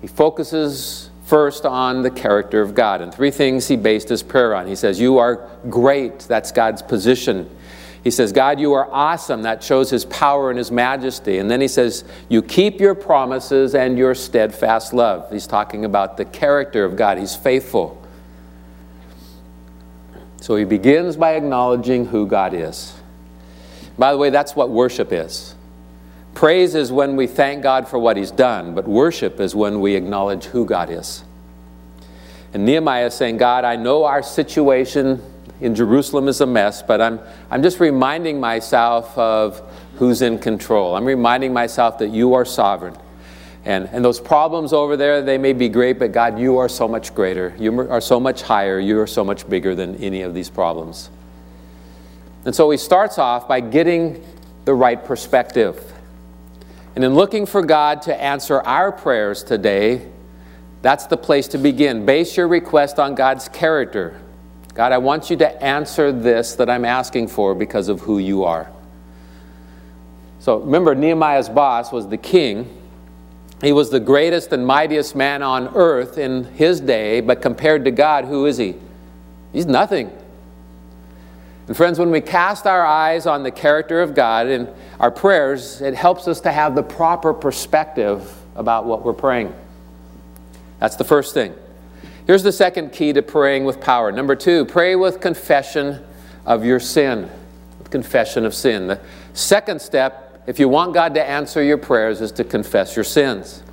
He 0.00 0.06
focuses 0.06 1.10
first 1.26 1.64
on 1.64 2.02
the 2.02 2.10
character 2.10 2.60
of 2.62 2.74
God. 2.74 3.00
And 3.00 3.14
three 3.14 3.30
things 3.30 3.68
he 3.68 3.76
based 3.76 4.08
his 4.08 4.22
prayer 4.22 4.54
on. 4.54 4.66
He 4.66 4.74
says, 4.74 4.98
You 4.98 5.18
are 5.18 5.48
great. 5.68 6.20
That's 6.20 6.50
God's 6.50 6.82
position 6.82 7.48
he 8.02 8.10
says, 8.10 8.32
God, 8.32 8.58
you 8.58 8.72
are 8.72 8.90
awesome. 8.90 9.42
That 9.42 9.62
shows 9.62 9.90
his 9.90 10.06
power 10.06 10.48
and 10.48 10.58
his 10.58 10.70
majesty. 10.70 11.38
And 11.38 11.50
then 11.50 11.60
he 11.60 11.68
says, 11.68 12.04
You 12.28 12.40
keep 12.40 12.80
your 12.80 12.94
promises 12.94 13.74
and 13.74 13.98
your 13.98 14.14
steadfast 14.14 14.94
love. 14.94 15.30
He's 15.30 15.46
talking 15.46 15.84
about 15.84 16.16
the 16.16 16.24
character 16.24 16.84
of 16.84 16.96
God. 16.96 17.18
He's 17.18 17.36
faithful. 17.36 18.00
So 20.40 20.56
he 20.56 20.64
begins 20.64 21.16
by 21.16 21.34
acknowledging 21.34 22.06
who 22.06 22.26
God 22.26 22.54
is. 22.54 22.94
By 23.98 24.12
the 24.12 24.18
way, 24.18 24.30
that's 24.30 24.56
what 24.56 24.70
worship 24.70 25.12
is. 25.12 25.54
Praise 26.32 26.74
is 26.74 26.90
when 26.90 27.16
we 27.16 27.26
thank 27.26 27.62
God 27.62 27.86
for 27.86 27.98
what 27.98 28.16
he's 28.16 28.30
done, 28.30 28.74
but 28.74 28.88
worship 28.88 29.40
is 29.40 29.54
when 29.54 29.80
we 29.80 29.94
acknowledge 29.94 30.44
who 30.44 30.64
God 30.64 30.88
is. 30.88 31.22
And 32.54 32.64
Nehemiah 32.64 33.06
is 33.06 33.14
saying, 33.14 33.36
God, 33.36 33.64
I 33.64 33.76
know 33.76 34.04
our 34.04 34.22
situation 34.22 35.22
in 35.60 35.74
Jerusalem 35.74 36.28
is 36.28 36.40
a 36.40 36.46
mess, 36.46 36.82
but 36.82 37.00
I'm, 37.00 37.20
I'm 37.50 37.62
just 37.62 37.80
reminding 37.80 38.40
myself 38.40 39.16
of 39.18 39.60
who's 39.96 40.22
in 40.22 40.38
control. 40.38 40.96
I'm 40.96 41.04
reminding 41.04 41.52
myself 41.52 41.98
that 41.98 42.08
you 42.08 42.34
are 42.34 42.44
sovereign. 42.44 42.96
And, 43.64 43.88
and 43.92 44.02
those 44.02 44.18
problems 44.18 44.72
over 44.72 44.96
there, 44.96 45.20
they 45.20 45.36
may 45.36 45.52
be 45.52 45.68
great, 45.68 45.98
but 45.98 46.12
God, 46.12 46.38
you 46.38 46.56
are 46.56 46.68
so 46.68 46.88
much 46.88 47.14
greater. 47.14 47.54
You 47.58 47.90
are 47.90 48.00
so 48.00 48.18
much 48.18 48.40
higher. 48.40 48.80
You 48.80 48.98
are 49.00 49.06
so 49.06 49.22
much 49.22 49.48
bigger 49.48 49.74
than 49.74 49.96
any 49.96 50.22
of 50.22 50.32
these 50.32 50.48
problems. 50.48 51.10
And 52.46 52.54
so 52.54 52.70
he 52.70 52.78
starts 52.78 53.18
off 53.18 53.46
by 53.46 53.60
getting 53.60 54.24
the 54.64 54.72
right 54.72 55.04
perspective. 55.04 55.92
And 56.94 57.04
in 57.04 57.14
looking 57.14 57.44
for 57.44 57.62
God 57.62 58.02
to 58.02 58.22
answer 58.22 58.62
our 58.62 58.90
prayers 58.90 59.44
today, 59.44 60.08
that's 60.80 61.06
the 61.06 61.18
place 61.18 61.48
to 61.48 61.58
begin. 61.58 62.06
Base 62.06 62.38
your 62.38 62.48
request 62.48 62.98
on 62.98 63.14
God's 63.14 63.48
character. 63.48 64.18
God, 64.74 64.92
I 64.92 64.98
want 64.98 65.30
you 65.30 65.36
to 65.38 65.62
answer 65.62 66.12
this 66.12 66.54
that 66.54 66.70
I'm 66.70 66.84
asking 66.84 67.28
for 67.28 67.54
because 67.54 67.88
of 67.88 68.00
who 68.00 68.18
you 68.18 68.44
are. 68.44 68.70
So 70.38 70.58
remember, 70.58 70.94
Nehemiah's 70.94 71.48
boss 71.48 71.92
was 71.92 72.08
the 72.08 72.16
king. 72.16 72.76
He 73.60 73.72
was 73.72 73.90
the 73.90 74.00
greatest 74.00 74.52
and 74.52 74.66
mightiest 74.66 75.14
man 75.14 75.42
on 75.42 75.68
earth 75.74 76.16
in 76.16 76.44
his 76.44 76.80
day, 76.80 77.20
but 77.20 77.42
compared 77.42 77.84
to 77.84 77.90
God, 77.90 78.24
who 78.24 78.46
is 78.46 78.56
he? 78.56 78.76
He's 79.52 79.66
nothing. 79.66 80.10
And 81.66 81.76
friends, 81.76 81.98
when 81.98 82.10
we 82.10 82.20
cast 82.20 82.66
our 82.66 82.84
eyes 82.84 83.26
on 83.26 83.42
the 83.42 83.50
character 83.50 84.00
of 84.00 84.14
God 84.14 84.46
in 84.46 84.68
our 84.98 85.10
prayers, 85.10 85.80
it 85.80 85.94
helps 85.94 86.26
us 86.26 86.40
to 86.40 86.52
have 86.52 86.74
the 86.74 86.82
proper 86.82 87.34
perspective 87.34 88.34
about 88.56 88.86
what 88.86 89.04
we're 89.04 89.12
praying. 89.12 89.54
That's 90.78 90.96
the 90.96 91.04
first 91.04 91.34
thing. 91.34 91.54
Here's 92.30 92.44
the 92.44 92.52
second 92.52 92.92
key 92.92 93.12
to 93.14 93.22
praying 93.22 93.64
with 93.64 93.80
power. 93.80 94.12
Number 94.12 94.36
two, 94.36 94.64
pray 94.64 94.94
with 94.94 95.20
confession 95.20 95.98
of 96.46 96.64
your 96.64 96.78
sin. 96.78 97.28
Confession 97.90 98.46
of 98.46 98.54
sin. 98.54 98.86
The 98.86 99.00
second 99.32 99.82
step, 99.82 100.40
if 100.46 100.60
you 100.60 100.68
want 100.68 100.94
God 100.94 101.12
to 101.14 101.28
answer 101.28 101.60
your 101.60 101.76
prayers, 101.76 102.20
is 102.20 102.30
to 102.30 102.44
confess 102.44 102.94
your 102.94 103.04
sins. 103.04 103.64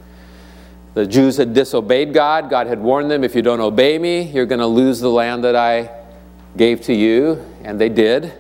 The 0.96 1.06
Jews 1.06 1.38
had 1.38 1.54
disobeyed 1.54 2.16
God. 2.16 2.50
God 2.50 2.66
had 2.66 2.80
warned 2.80 3.12
them 3.12 3.24
if 3.24 3.36
you 3.36 3.44
don't 3.44 3.62
obey 3.62 4.00
me, 4.00 4.24
you're 4.24 4.48
going 4.48 4.58
to 4.58 4.66
lose 4.66 5.00
the 5.02 5.12
land 5.12 5.44
that 5.44 5.56
I 5.56 5.92
gave 6.58 6.82
to 6.86 6.96
you. 6.96 7.46
And 7.64 7.80
they 7.80 7.90
did. 7.90 8.34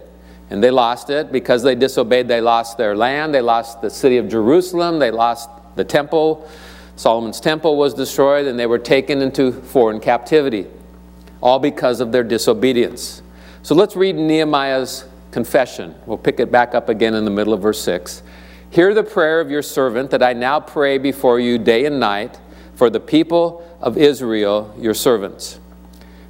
And 0.49 0.63
they 0.63 0.71
lost 0.71 1.11
it. 1.11 1.31
Because 1.31 1.61
they 1.61 1.75
disobeyed, 1.75 2.27
they 2.27 2.41
lost 2.41 2.79
their 2.79 2.97
land. 2.97 3.35
They 3.35 3.41
lost 3.41 3.83
the 3.83 3.91
city 3.91 4.17
of 4.17 4.29
Jerusalem. 4.29 4.97
They 4.97 5.11
lost 5.11 5.47
the 5.75 5.85
temple. 5.85 6.49
Solomon's 6.97 7.39
temple 7.39 7.77
was 7.77 7.93
destroyed 7.93 8.47
and 8.47 8.59
they 8.59 8.65
were 8.65 8.79
taken 8.79 9.21
into 9.21 9.51
foreign 9.51 9.99
captivity, 9.99 10.65
all 11.41 11.59
because 11.59 12.01
of 12.01 12.11
their 12.11 12.23
disobedience. 12.23 13.21
So 13.61 13.75
let's 13.75 13.95
read 13.95 14.15
Nehemiah's 14.15 15.05
confession. 15.29 15.93
We'll 16.07 16.17
pick 16.17 16.39
it 16.39 16.51
back 16.51 16.73
up 16.73 16.89
again 16.89 17.13
in 17.13 17.23
the 17.23 17.31
middle 17.31 17.53
of 17.53 17.61
verse 17.61 17.79
6. 17.81 18.23
Hear 18.71 18.95
the 18.95 19.03
prayer 19.03 19.39
of 19.39 19.51
your 19.51 19.61
servant 19.61 20.09
that 20.09 20.23
I 20.23 20.33
now 20.33 20.59
pray 20.59 20.97
before 20.97 21.39
you 21.39 21.59
day 21.59 21.85
and 21.85 21.99
night 21.99 22.39
for 22.73 22.89
the 22.89 22.99
people 22.99 23.63
of 23.79 23.95
Israel, 23.95 24.73
your 24.79 24.95
servants, 24.95 25.59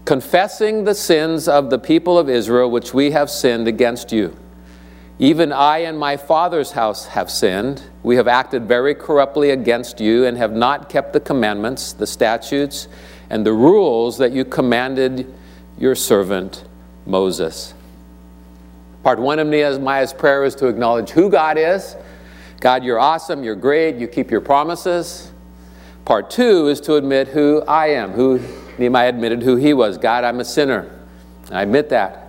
confessing 0.03 0.83
the 0.83 0.93
sins 0.93 1.47
of 1.47 1.69
the 1.69 1.79
people 1.79 2.19
of 2.19 2.29
Israel 2.29 2.69
which 2.69 2.93
we 2.93 3.11
have 3.11 3.29
sinned 3.29 3.69
against 3.69 4.11
you. 4.11 4.35
Even 5.19 5.51
I 5.51 5.79
and 5.79 5.97
my 5.97 6.15
father's 6.15 6.71
house 6.71 7.07
have 7.07 7.31
sinned. 7.31 7.81
We 8.03 8.17
have 8.17 8.27
acted 8.27 8.67
very 8.67 8.93
corruptly 8.93 9.49
against 9.49 9.99
you 9.99 10.25
and 10.25 10.37
have 10.37 10.53
not 10.53 10.89
kept 10.89 11.13
the 11.13 11.19
commandments, 11.19 11.93
the 11.93 12.05
statutes, 12.05 12.87
and 13.29 13.45
the 13.45 13.53
rules 13.53 14.19
that 14.19 14.31
you 14.31 14.45
commanded 14.45 15.33
your 15.79 15.95
servant 15.95 16.63
Moses. 17.07 17.73
Part 19.01 19.19
one 19.19 19.39
of 19.39 19.47
Nehemiah's 19.47 20.13
prayer 20.13 20.43
is 20.43 20.53
to 20.55 20.67
acknowledge 20.67 21.09
who 21.09 21.29
God 21.29 21.57
is. 21.57 21.95
God, 22.59 22.83
you're 22.83 22.99
awesome, 22.99 23.43
you're 23.43 23.55
great, 23.55 23.95
you 23.95 24.07
keep 24.07 24.29
your 24.29 24.41
promises. 24.41 25.31
Part 26.05 26.29
two 26.29 26.67
is 26.67 26.79
to 26.81 26.95
admit 26.95 27.27
who 27.27 27.63
I 27.67 27.87
am, 27.87 28.11
who 28.11 28.39
Nehemiah 28.77 29.09
admitted 29.09 29.41
who 29.41 29.55
he 29.55 29.73
was. 29.73 29.97
God, 29.97 30.23
I'm 30.23 30.39
a 30.39 30.45
sinner. 30.45 30.91
I 31.51 31.63
admit 31.63 31.89
that. 31.89 32.26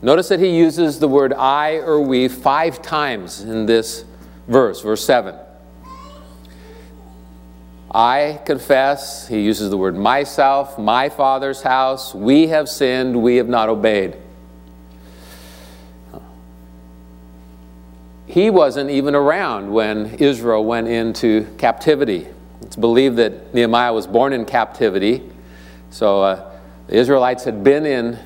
Notice 0.00 0.28
that 0.28 0.38
he 0.38 0.56
uses 0.56 1.00
the 1.00 1.08
word 1.08 1.32
I 1.32 1.78
or 1.78 2.00
we 2.00 2.28
five 2.28 2.80
times 2.80 3.40
in 3.40 3.66
this 3.66 4.04
verse, 4.46 4.80
verse 4.80 5.04
7. 5.04 5.34
I 7.90 8.40
confess, 8.44 9.26
he 9.26 9.40
uses 9.40 9.70
the 9.70 9.76
word 9.76 9.96
myself, 9.96 10.78
my 10.78 11.08
father's 11.08 11.62
house, 11.62 12.14
we 12.14 12.46
have 12.48 12.68
sinned, 12.68 13.20
we 13.20 13.36
have 13.36 13.48
not 13.48 13.68
obeyed. 13.68 14.16
He 18.26 18.50
wasn't 18.50 18.90
even 18.90 19.14
around 19.14 19.72
when 19.72 20.14
Israel 20.16 20.64
went 20.64 20.86
into 20.86 21.46
captivity. 21.56 22.28
It's 22.60 22.76
believed 22.76 23.16
that 23.16 23.54
Nehemiah 23.54 23.92
was 23.92 24.06
born 24.06 24.34
in 24.34 24.44
captivity. 24.44 25.28
So 25.90 26.22
uh, 26.22 26.58
the 26.86 26.96
Israelites 26.96 27.44
had 27.44 27.64
been 27.64 27.86
in 27.86 28.18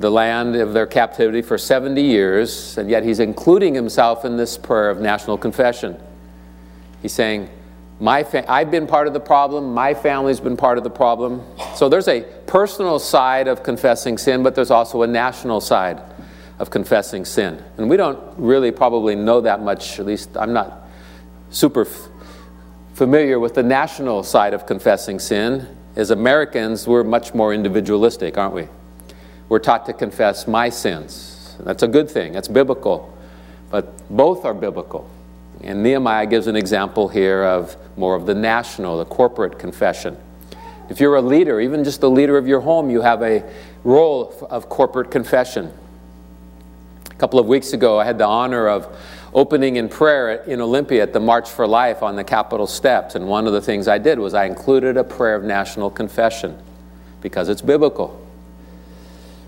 the 0.00 0.10
land 0.10 0.56
of 0.56 0.72
their 0.72 0.86
captivity 0.86 1.42
for 1.42 1.58
70 1.58 2.00
years, 2.00 2.78
and 2.78 2.88
yet 2.88 3.04
he's 3.04 3.20
including 3.20 3.74
himself 3.74 4.24
in 4.24 4.38
this 4.38 4.56
prayer 4.56 4.88
of 4.88 4.98
national 4.98 5.36
confession. 5.36 6.00
He's 7.02 7.12
saying, 7.12 7.50
my 8.00 8.26
I've 8.48 8.70
been 8.70 8.86
part 8.86 9.08
of 9.08 9.12
the 9.12 9.20
problem, 9.20 9.74
my 9.74 9.92
family's 9.92 10.40
been 10.40 10.56
part 10.56 10.78
of 10.78 10.84
the 10.84 10.90
problem. 10.90 11.44
So 11.74 11.90
there's 11.90 12.08
a 12.08 12.22
personal 12.46 12.98
side 12.98 13.46
of 13.46 13.62
confessing 13.62 14.16
sin, 14.16 14.42
but 14.42 14.54
there's 14.54 14.70
also 14.70 15.02
a 15.02 15.06
national 15.06 15.60
side 15.60 16.00
of 16.58 16.70
confessing 16.70 17.26
sin. 17.26 17.62
And 17.76 17.90
we 17.90 17.98
don't 17.98 18.18
really 18.38 18.70
probably 18.70 19.14
know 19.14 19.42
that 19.42 19.60
much, 19.60 20.00
at 20.00 20.06
least 20.06 20.34
I'm 20.34 20.54
not 20.54 20.88
super 21.50 21.86
familiar 22.94 23.38
with 23.38 23.52
the 23.52 23.62
national 23.62 24.22
side 24.22 24.54
of 24.54 24.64
confessing 24.64 25.18
sin. 25.18 25.76
As 25.94 26.10
Americans, 26.10 26.86
we're 26.86 27.04
much 27.04 27.34
more 27.34 27.52
individualistic, 27.52 28.38
aren't 28.38 28.54
we? 28.54 28.68
We're 29.50 29.58
taught 29.58 29.84
to 29.84 29.92
confess 29.92 30.46
my 30.46 30.70
sins. 30.70 31.56
That's 31.58 31.82
a 31.82 31.88
good 31.88 32.08
thing, 32.08 32.32
that's 32.32 32.48
biblical. 32.48 33.14
But 33.68 34.08
both 34.08 34.46
are 34.46 34.54
biblical. 34.54 35.10
And 35.62 35.82
Nehemiah 35.82 36.24
gives 36.26 36.46
an 36.46 36.56
example 36.56 37.08
here 37.08 37.44
of 37.44 37.76
more 37.96 38.14
of 38.14 38.24
the 38.24 38.34
national, 38.34 38.98
the 38.98 39.04
corporate 39.04 39.58
confession. 39.58 40.16
If 40.88 41.00
you're 41.00 41.16
a 41.16 41.22
leader, 41.22 41.60
even 41.60 41.84
just 41.84 42.00
the 42.00 42.08
leader 42.08 42.38
of 42.38 42.46
your 42.46 42.60
home, 42.60 42.90
you 42.90 43.02
have 43.02 43.22
a 43.22 43.44
role 43.84 44.34
of 44.48 44.68
corporate 44.68 45.10
confession. 45.10 45.72
A 47.10 47.14
couple 47.14 47.38
of 47.38 47.46
weeks 47.46 47.72
ago, 47.72 47.98
I 47.98 48.04
had 48.04 48.18
the 48.18 48.26
honor 48.26 48.68
of 48.68 48.96
opening 49.34 49.76
in 49.76 49.88
prayer 49.88 50.42
in 50.44 50.60
Olympia 50.60 51.02
at 51.02 51.12
the 51.12 51.20
March 51.20 51.50
for 51.50 51.66
Life 51.66 52.02
on 52.02 52.16
the 52.16 52.24
Capitol 52.24 52.68
steps. 52.68 53.16
And 53.16 53.28
one 53.28 53.48
of 53.48 53.52
the 53.52 53.60
things 53.60 53.88
I 53.88 53.98
did 53.98 54.18
was 54.18 54.32
I 54.32 54.44
included 54.44 54.96
a 54.96 55.04
prayer 55.04 55.34
of 55.34 55.42
national 55.42 55.90
confession 55.90 56.56
because 57.20 57.48
it's 57.48 57.62
biblical. 57.62 58.29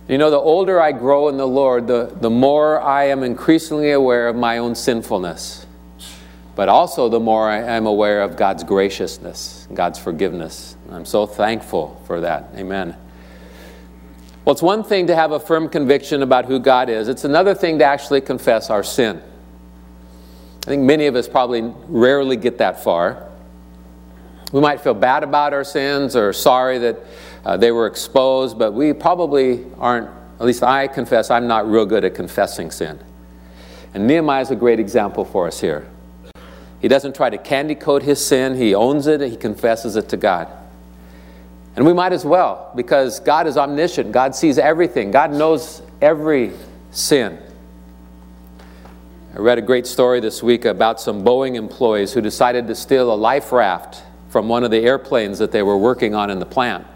You 0.08 0.18
know, 0.18 0.30
the 0.30 0.36
older 0.36 0.80
I 0.80 0.92
grow 0.92 1.28
in 1.28 1.36
the 1.36 1.46
Lord, 1.46 1.86
the, 1.86 2.12
the 2.20 2.30
more 2.30 2.80
I 2.80 3.04
am 3.04 3.22
increasingly 3.22 3.92
aware 3.92 4.28
of 4.28 4.36
my 4.36 4.58
own 4.58 4.74
sinfulness. 4.74 5.66
But 6.54 6.68
also, 6.68 7.08
the 7.08 7.20
more 7.20 7.48
I 7.48 7.58
am 7.58 7.86
aware 7.86 8.22
of 8.22 8.36
God's 8.36 8.62
graciousness, 8.62 9.66
God's 9.72 9.98
forgiveness. 9.98 10.76
I'm 10.90 11.06
so 11.06 11.24
thankful 11.24 12.02
for 12.06 12.20
that. 12.20 12.50
Amen. 12.56 12.96
Well, 14.44 14.52
it's 14.52 14.62
one 14.62 14.82
thing 14.82 15.06
to 15.06 15.14
have 15.14 15.30
a 15.30 15.40
firm 15.40 15.68
conviction 15.68 16.22
about 16.22 16.46
who 16.46 16.58
God 16.58 16.90
is, 16.90 17.08
it's 17.08 17.24
another 17.24 17.54
thing 17.54 17.78
to 17.78 17.84
actually 17.84 18.20
confess 18.20 18.70
our 18.70 18.82
sin. 18.82 19.22
I 20.62 20.66
think 20.66 20.82
many 20.82 21.06
of 21.06 21.16
us 21.16 21.28
probably 21.28 21.62
rarely 21.88 22.36
get 22.36 22.58
that 22.58 22.82
far. 22.82 23.28
We 24.52 24.60
might 24.60 24.80
feel 24.80 24.94
bad 24.94 25.22
about 25.22 25.54
our 25.54 25.64
sins 25.64 26.14
or 26.14 26.32
sorry 26.32 26.78
that 26.78 26.98
uh, 27.44 27.56
they 27.56 27.72
were 27.72 27.86
exposed, 27.86 28.58
but 28.58 28.72
we 28.72 28.92
probably 28.92 29.64
aren't, 29.78 30.08
at 30.38 30.46
least 30.46 30.62
I 30.62 30.86
confess, 30.88 31.30
I'm 31.30 31.46
not 31.46 31.68
real 31.68 31.86
good 31.86 32.04
at 32.04 32.14
confessing 32.14 32.70
sin. 32.70 33.00
And 33.94 34.06
Nehemiah 34.06 34.42
is 34.42 34.50
a 34.50 34.56
great 34.56 34.80
example 34.80 35.24
for 35.24 35.46
us 35.46 35.60
here. 35.60 35.88
He 36.80 36.88
doesn't 36.88 37.14
try 37.14 37.30
to 37.30 37.38
candy 37.38 37.74
coat 37.74 38.02
his 38.02 38.24
sin, 38.24 38.56
he 38.56 38.74
owns 38.74 39.06
it, 39.06 39.20
he 39.20 39.36
confesses 39.36 39.96
it 39.96 40.08
to 40.10 40.16
God. 40.16 40.48
And 41.76 41.86
we 41.86 41.92
might 41.92 42.12
as 42.12 42.24
well, 42.24 42.70
because 42.76 43.20
God 43.20 43.46
is 43.46 43.56
omniscient. 43.56 44.12
God 44.12 44.34
sees 44.34 44.58
everything, 44.58 45.10
God 45.10 45.32
knows 45.32 45.82
every 46.00 46.52
sin. 46.90 47.38
I 49.34 49.38
read 49.38 49.56
a 49.56 49.62
great 49.62 49.86
story 49.86 50.20
this 50.20 50.42
week 50.42 50.66
about 50.66 51.00
some 51.00 51.24
Boeing 51.24 51.54
employees 51.54 52.12
who 52.12 52.20
decided 52.20 52.66
to 52.66 52.74
steal 52.74 53.12
a 53.12 53.16
life 53.16 53.50
raft 53.50 54.02
from 54.28 54.48
one 54.48 54.62
of 54.62 54.70
the 54.70 54.80
airplanes 54.80 55.38
that 55.38 55.52
they 55.52 55.62
were 55.62 55.78
working 55.78 56.14
on 56.14 56.28
in 56.28 56.38
the 56.38 56.46
plant. 56.46 56.86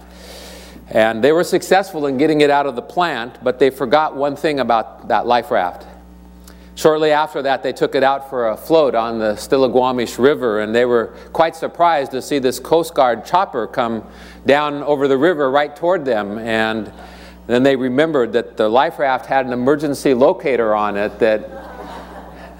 And 0.88 1.22
they 1.22 1.32
were 1.32 1.44
successful 1.44 2.06
in 2.06 2.16
getting 2.16 2.40
it 2.40 2.50
out 2.50 2.66
of 2.66 2.76
the 2.76 2.82
plant, 2.82 3.42
but 3.42 3.58
they 3.58 3.70
forgot 3.70 4.16
one 4.16 4.36
thing 4.36 4.60
about 4.60 5.08
that 5.08 5.26
life 5.26 5.50
raft. 5.50 5.84
Shortly 6.76 7.10
after 7.10 7.42
that, 7.42 7.62
they 7.62 7.72
took 7.72 7.94
it 7.94 8.02
out 8.02 8.28
for 8.28 8.48
a 8.50 8.56
float 8.56 8.94
on 8.94 9.18
the 9.18 9.32
Stillaguamish 9.32 10.18
River, 10.18 10.60
and 10.60 10.74
they 10.74 10.84
were 10.84 11.14
quite 11.32 11.56
surprised 11.56 12.12
to 12.12 12.20
see 12.20 12.38
this 12.38 12.60
Coast 12.60 12.94
Guard 12.94 13.24
chopper 13.24 13.66
come 13.66 14.04
down 14.44 14.82
over 14.82 15.08
the 15.08 15.16
river 15.16 15.50
right 15.50 15.74
toward 15.74 16.04
them. 16.04 16.38
And 16.38 16.92
then 17.46 17.62
they 17.62 17.76
remembered 17.76 18.34
that 18.34 18.56
the 18.56 18.68
life 18.68 18.98
raft 18.98 19.26
had 19.26 19.46
an 19.46 19.52
emergency 19.52 20.12
locator 20.12 20.74
on 20.74 20.96
it 20.96 21.18
that, 21.18 21.48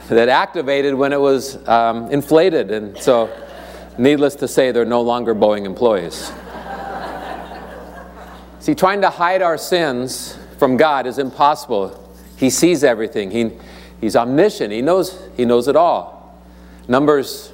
that 0.09 0.29
activated 0.29 0.95
when 0.95 1.13
it 1.13 1.21
was 1.21 1.57
um, 1.69 2.11
inflated. 2.11 2.71
And 2.71 2.97
so 2.97 3.31
Needless 3.99 4.35
to 4.37 4.49
say, 4.49 4.73
they're 4.73 4.85
no 4.85 5.01
longer 5.01 5.35
Boeing 5.35 5.65
employees. 5.65 6.31
See, 8.67 8.75
trying 8.75 9.03
to 9.03 9.11
hide 9.11 9.43
our 9.43 9.57
sins 9.59 10.37
from 10.59 10.77
God 10.77 11.07
is 11.07 11.21
impossible. 11.21 12.13
He 12.37 12.51
sees 12.51 12.83
everything. 12.83 13.31
He, 13.31 13.53
he's 14.01 14.17
omniscient. 14.17 14.73
He 14.73 14.83
knows, 14.83 15.23
he 15.37 15.45
knows 15.45 15.69
it 15.69 15.77
all. 15.77 16.37
Numbers 16.89 17.53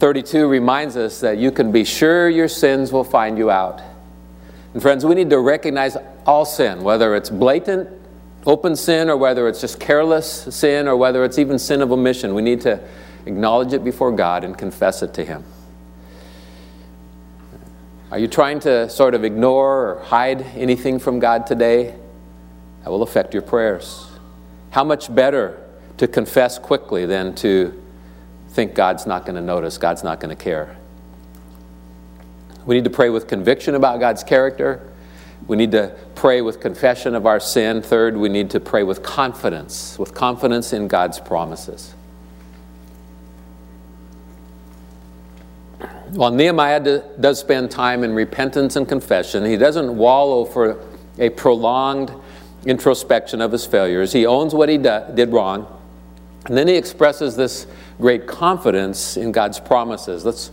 32 0.00 0.46
reminds 0.46 0.98
us 0.98 1.20
that 1.20 1.38
you 1.38 1.50
can 1.50 1.72
be 1.72 1.82
sure 1.82 2.28
your 2.28 2.46
sins 2.46 2.92
will 2.92 3.04
find 3.04 3.38
you 3.38 3.50
out. 3.50 3.80
And 4.74 4.82
friends, 4.82 5.06
we 5.06 5.14
need 5.14 5.30
to 5.30 5.38
recognize 5.38 5.96
all 6.26 6.44
sin, 6.44 6.82
whether 6.82 7.14
it's 7.14 7.30
blatant, 7.30 7.88
open 8.44 8.76
sin, 8.76 9.08
or 9.08 9.16
whether 9.16 9.48
it's 9.48 9.62
just 9.62 9.80
careless 9.80 10.54
sin, 10.54 10.86
or 10.88 10.94
whether 10.94 11.24
it's 11.24 11.38
even 11.38 11.58
sin 11.58 11.80
of 11.80 11.90
omission. 11.90 12.34
We 12.34 12.42
need 12.42 12.60
to 12.60 12.86
acknowledge 13.24 13.72
it 13.72 13.82
before 13.82 14.12
God 14.12 14.44
and 14.44 14.58
confess 14.58 15.02
it 15.02 15.14
to 15.14 15.24
Him. 15.24 15.42
Are 18.10 18.18
you 18.18 18.26
trying 18.26 18.58
to 18.60 18.90
sort 18.90 19.14
of 19.14 19.22
ignore 19.22 19.90
or 19.90 20.02
hide 20.02 20.42
anything 20.56 20.98
from 20.98 21.20
God 21.20 21.46
today? 21.46 21.94
That 22.82 22.90
will 22.90 23.02
affect 23.02 23.34
your 23.34 23.42
prayers. 23.42 24.08
How 24.70 24.82
much 24.82 25.14
better 25.14 25.62
to 25.98 26.08
confess 26.08 26.58
quickly 26.58 27.06
than 27.06 27.34
to 27.36 27.80
think 28.48 28.74
God's 28.74 29.06
not 29.06 29.26
going 29.26 29.36
to 29.36 29.42
notice, 29.42 29.78
God's 29.78 30.02
not 30.02 30.18
going 30.18 30.36
to 30.36 30.42
care. 30.42 30.76
We 32.66 32.74
need 32.74 32.84
to 32.84 32.90
pray 32.90 33.10
with 33.10 33.28
conviction 33.28 33.76
about 33.76 34.00
God's 34.00 34.24
character. 34.24 34.90
We 35.46 35.56
need 35.56 35.70
to 35.72 35.94
pray 36.16 36.40
with 36.40 36.60
confession 36.60 37.14
of 37.14 37.26
our 37.26 37.38
sin. 37.38 37.80
Third, 37.80 38.16
we 38.16 38.28
need 38.28 38.50
to 38.50 38.60
pray 38.60 38.82
with 38.82 39.02
confidence, 39.04 39.98
with 39.98 40.14
confidence 40.14 40.72
in 40.72 40.88
God's 40.88 41.20
promises. 41.20 41.94
While 46.12 46.32
Nehemiah 46.32 47.02
does 47.20 47.38
spend 47.38 47.70
time 47.70 48.02
in 48.02 48.12
repentance 48.14 48.74
and 48.74 48.88
confession, 48.88 49.44
he 49.44 49.56
doesn't 49.56 49.96
wallow 49.96 50.44
for 50.44 50.82
a 51.18 51.30
prolonged 51.30 52.12
introspection 52.66 53.40
of 53.40 53.52
his 53.52 53.64
failures. 53.64 54.12
He 54.12 54.26
owns 54.26 54.54
what 54.54 54.68
he 54.68 54.76
did 54.76 55.30
wrong, 55.30 55.66
and 56.46 56.56
then 56.56 56.66
he 56.66 56.74
expresses 56.74 57.36
this 57.36 57.66
great 58.00 58.26
confidence 58.26 59.16
in 59.16 59.30
God's 59.30 59.60
promises. 59.60 60.24
Let's 60.24 60.50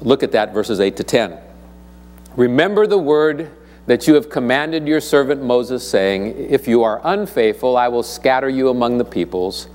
look 0.00 0.22
at 0.22 0.32
that, 0.32 0.52
verses 0.52 0.80
8 0.80 0.96
to 0.96 1.04
10. 1.04 1.38
Remember 2.36 2.86
the 2.86 2.98
word 2.98 3.50
that 3.86 4.08
you 4.08 4.14
have 4.14 4.30
commanded 4.30 4.88
your 4.88 5.00
servant 5.00 5.42
Moses, 5.44 5.88
saying, 5.88 6.34
If 6.36 6.66
you 6.66 6.82
are 6.82 7.00
unfaithful, 7.04 7.76
I 7.76 7.88
will 7.88 8.02
scatter 8.02 8.48
you 8.48 8.68
among 8.68 8.98
the 8.98 9.04
peoples. 9.04 9.68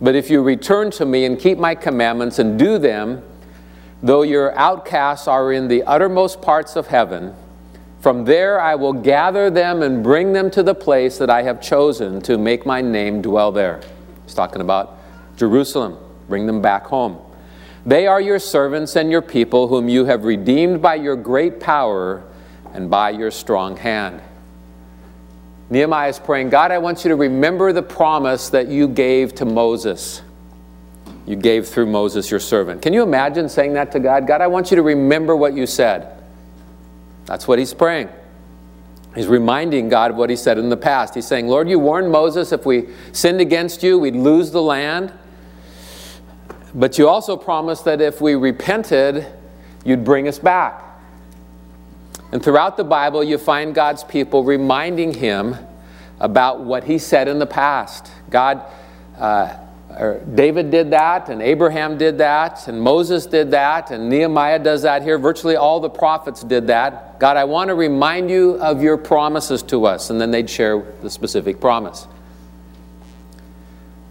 But 0.00 0.14
if 0.14 0.30
you 0.30 0.42
return 0.42 0.90
to 0.92 1.06
me 1.06 1.24
and 1.24 1.38
keep 1.38 1.58
my 1.58 1.74
commandments 1.74 2.38
and 2.38 2.58
do 2.58 2.78
them, 2.78 3.22
though 4.04 4.20
your 4.20 4.54
outcasts 4.56 5.26
are 5.26 5.50
in 5.50 5.66
the 5.66 5.82
uttermost 5.84 6.42
parts 6.42 6.76
of 6.76 6.86
heaven, 6.88 7.34
from 8.00 8.26
there 8.26 8.60
I 8.60 8.74
will 8.74 8.92
gather 8.92 9.48
them 9.48 9.80
and 9.82 10.02
bring 10.02 10.34
them 10.34 10.50
to 10.50 10.62
the 10.62 10.74
place 10.74 11.16
that 11.16 11.30
I 11.30 11.40
have 11.42 11.62
chosen 11.62 12.20
to 12.22 12.36
make 12.36 12.66
my 12.66 12.82
name 12.82 13.22
dwell 13.22 13.50
there. 13.50 13.80
He's 14.24 14.34
talking 14.34 14.60
about 14.60 14.98
Jerusalem. 15.38 15.96
Bring 16.28 16.46
them 16.46 16.60
back 16.60 16.84
home. 16.84 17.18
They 17.86 18.06
are 18.06 18.20
your 18.20 18.38
servants 18.38 18.94
and 18.94 19.10
your 19.10 19.22
people, 19.22 19.68
whom 19.68 19.88
you 19.88 20.04
have 20.04 20.24
redeemed 20.24 20.82
by 20.82 20.96
your 20.96 21.16
great 21.16 21.58
power 21.58 22.22
and 22.74 22.90
by 22.90 23.08
your 23.08 23.30
strong 23.30 23.74
hand. 23.78 24.20
Nehemiah 25.70 26.10
is 26.10 26.18
praying, 26.18 26.50
God, 26.50 26.72
I 26.72 26.78
want 26.78 27.04
you 27.04 27.08
to 27.08 27.16
remember 27.16 27.72
the 27.72 27.82
promise 27.82 28.50
that 28.50 28.68
you 28.68 28.86
gave 28.86 29.34
to 29.36 29.46
Moses. 29.46 30.20
You 31.26 31.36
gave 31.36 31.66
through 31.68 31.86
Moses, 31.86 32.30
your 32.30 32.40
servant. 32.40 32.82
Can 32.82 32.92
you 32.92 33.02
imagine 33.02 33.48
saying 33.48 33.74
that 33.74 33.92
to 33.92 34.00
God? 34.00 34.26
God, 34.26 34.40
I 34.40 34.46
want 34.46 34.70
you 34.70 34.76
to 34.76 34.82
remember 34.82 35.34
what 35.34 35.54
you 35.54 35.66
said. 35.66 36.22
That's 37.24 37.48
what 37.48 37.58
he's 37.58 37.72
praying. 37.72 38.10
He's 39.14 39.28
reminding 39.28 39.88
God 39.88 40.10
of 40.10 40.16
what 40.16 40.28
he 40.28 40.36
said 40.36 40.58
in 40.58 40.68
the 40.68 40.76
past. 40.76 41.14
He's 41.14 41.26
saying, 41.26 41.46
Lord, 41.48 41.68
you 41.68 41.78
warned 41.78 42.10
Moses 42.10 42.52
if 42.52 42.66
we 42.66 42.88
sinned 43.12 43.40
against 43.40 43.82
you, 43.82 43.98
we'd 43.98 44.16
lose 44.16 44.50
the 44.50 44.60
land. 44.60 45.12
But 46.74 46.98
you 46.98 47.08
also 47.08 47.36
promised 47.36 47.84
that 47.84 48.00
if 48.00 48.20
we 48.20 48.34
repented, 48.34 49.26
you'd 49.84 50.04
bring 50.04 50.26
us 50.26 50.38
back. 50.38 50.82
And 52.32 52.42
throughout 52.42 52.76
the 52.76 52.84
Bible, 52.84 53.22
you 53.22 53.38
find 53.38 53.74
God's 53.74 54.02
people 54.02 54.42
reminding 54.42 55.14
him 55.14 55.56
about 56.18 56.60
what 56.60 56.82
he 56.82 56.98
said 56.98 57.28
in 57.28 57.38
the 57.38 57.46
past. 57.46 58.10
God, 58.28 58.62
uh, 59.16 59.56
David 60.34 60.70
did 60.70 60.90
that, 60.90 61.28
and 61.28 61.40
Abraham 61.40 61.96
did 61.96 62.18
that, 62.18 62.66
and 62.66 62.80
Moses 62.80 63.26
did 63.26 63.50
that, 63.52 63.90
and 63.90 64.08
Nehemiah 64.08 64.58
does 64.58 64.82
that 64.82 65.02
here. 65.02 65.18
Virtually 65.18 65.56
all 65.56 65.78
the 65.78 65.90
prophets 65.90 66.42
did 66.42 66.66
that. 66.66 67.20
God, 67.20 67.36
I 67.36 67.44
want 67.44 67.68
to 67.68 67.74
remind 67.74 68.28
you 68.28 68.52
of 68.60 68.82
your 68.82 68.96
promises 68.96 69.62
to 69.64 69.86
us. 69.86 70.10
And 70.10 70.20
then 70.20 70.30
they'd 70.30 70.50
share 70.50 70.84
the 71.02 71.10
specific 71.10 71.60
promise. 71.60 72.08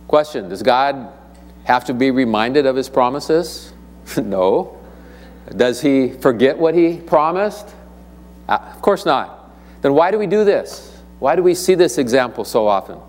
Question 0.08 0.48
Does 0.48 0.64
God 0.64 1.12
have 1.66 1.86
to 1.86 1.94
be 1.94 2.12
reminded 2.12 2.66
of 2.66 2.76
his 2.76 2.88
promises? 2.88 3.74
no. 4.18 4.78
Does 5.56 5.82
he 5.82 6.10
forget 6.10 6.58
what 6.58 6.76
he 6.76 6.98
promised? 6.98 7.74
Uh, 8.48 8.58
of 8.74 8.82
course 8.82 9.06
not. 9.06 9.54
Then 9.82 9.94
why 9.94 10.12
do 10.12 10.18
we 10.18 10.28
do 10.28 10.46
this? 10.46 11.02
Why 11.20 11.36
do 11.36 11.44
we 11.44 11.56
see 11.56 11.76
this 11.76 11.98
example 11.98 12.46
so 12.46 12.68
often? 12.68 13.00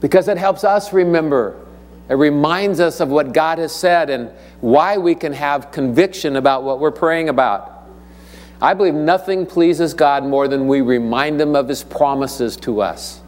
Because 0.00 0.28
it 0.28 0.38
helps 0.38 0.64
us 0.64 0.92
remember. 0.92 1.66
It 2.08 2.14
reminds 2.14 2.80
us 2.80 3.00
of 3.00 3.08
what 3.08 3.32
God 3.32 3.58
has 3.58 3.74
said 3.74 4.10
and 4.10 4.30
why 4.60 4.98
we 4.98 5.14
can 5.14 5.32
have 5.32 5.72
conviction 5.72 6.36
about 6.36 6.62
what 6.62 6.78
we're 6.78 6.92
praying 6.92 7.28
about. 7.28 7.72
I 8.60 8.74
believe 8.74 8.94
nothing 8.94 9.44
pleases 9.44 9.92
God 9.92 10.24
more 10.24 10.48
than 10.48 10.66
we 10.66 10.80
remind 10.80 11.40
Him 11.40 11.54
of 11.56 11.68
His 11.68 11.82
promises 11.82 12.56
to 12.58 12.80
us. 12.80 13.20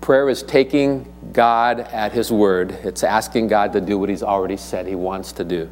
Prayer 0.00 0.28
is 0.28 0.42
taking 0.42 1.10
God 1.32 1.80
at 1.80 2.12
His 2.12 2.32
word, 2.32 2.72
it's 2.82 3.04
asking 3.04 3.48
God 3.48 3.72
to 3.74 3.80
do 3.80 3.98
what 3.98 4.08
He's 4.08 4.22
already 4.22 4.56
said 4.56 4.86
He 4.86 4.94
wants 4.94 5.32
to 5.32 5.44
do. 5.44 5.70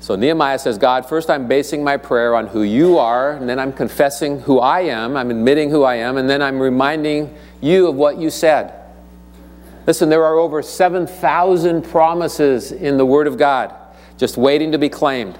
So 0.00 0.16
Nehemiah 0.16 0.58
says, 0.58 0.78
God, 0.78 1.06
first 1.06 1.28
I'm 1.28 1.46
basing 1.46 1.84
my 1.84 1.98
prayer 1.98 2.34
on 2.34 2.46
who 2.46 2.62
you 2.62 2.98
are, 2.98 3.32
and 3.32 3.48
then 3.48 3.58
I'm 3.58 3.72
confessing 3.72 4.40
who 4.40 4.58
I 4.58 4.80
am, 4.80 5.16
I'm 5.16 5.30
admitting 5.30 5.68
who 5.68 5.82
I 5.82 5.96
am, 5.96 6.16
and 6.16 6.28
then 6.28 6.40
I'm 6.40 6.58
reminding 6.58 7.34
you 7.60 7.86
of 7.86 7.94
what 7.94 8.18
you 8.18 8.30
said. 8.30 8.72
Listen, 9.86 10.08
there 10.08 10.24
are 10.24 10.38
over 10.38 10.62
7,000 10.62 11.82
promises 11.84 12.72
in 12.72 12.96
the 12.96 13.04
Word 13.04 13.26
of 13.26 13.36
God 13.36 13.74
just 14.16 14.36
waiting 14.36 14.72
to 14.72 14.78
be 14.78 14.88
claimed. 14.88 15.38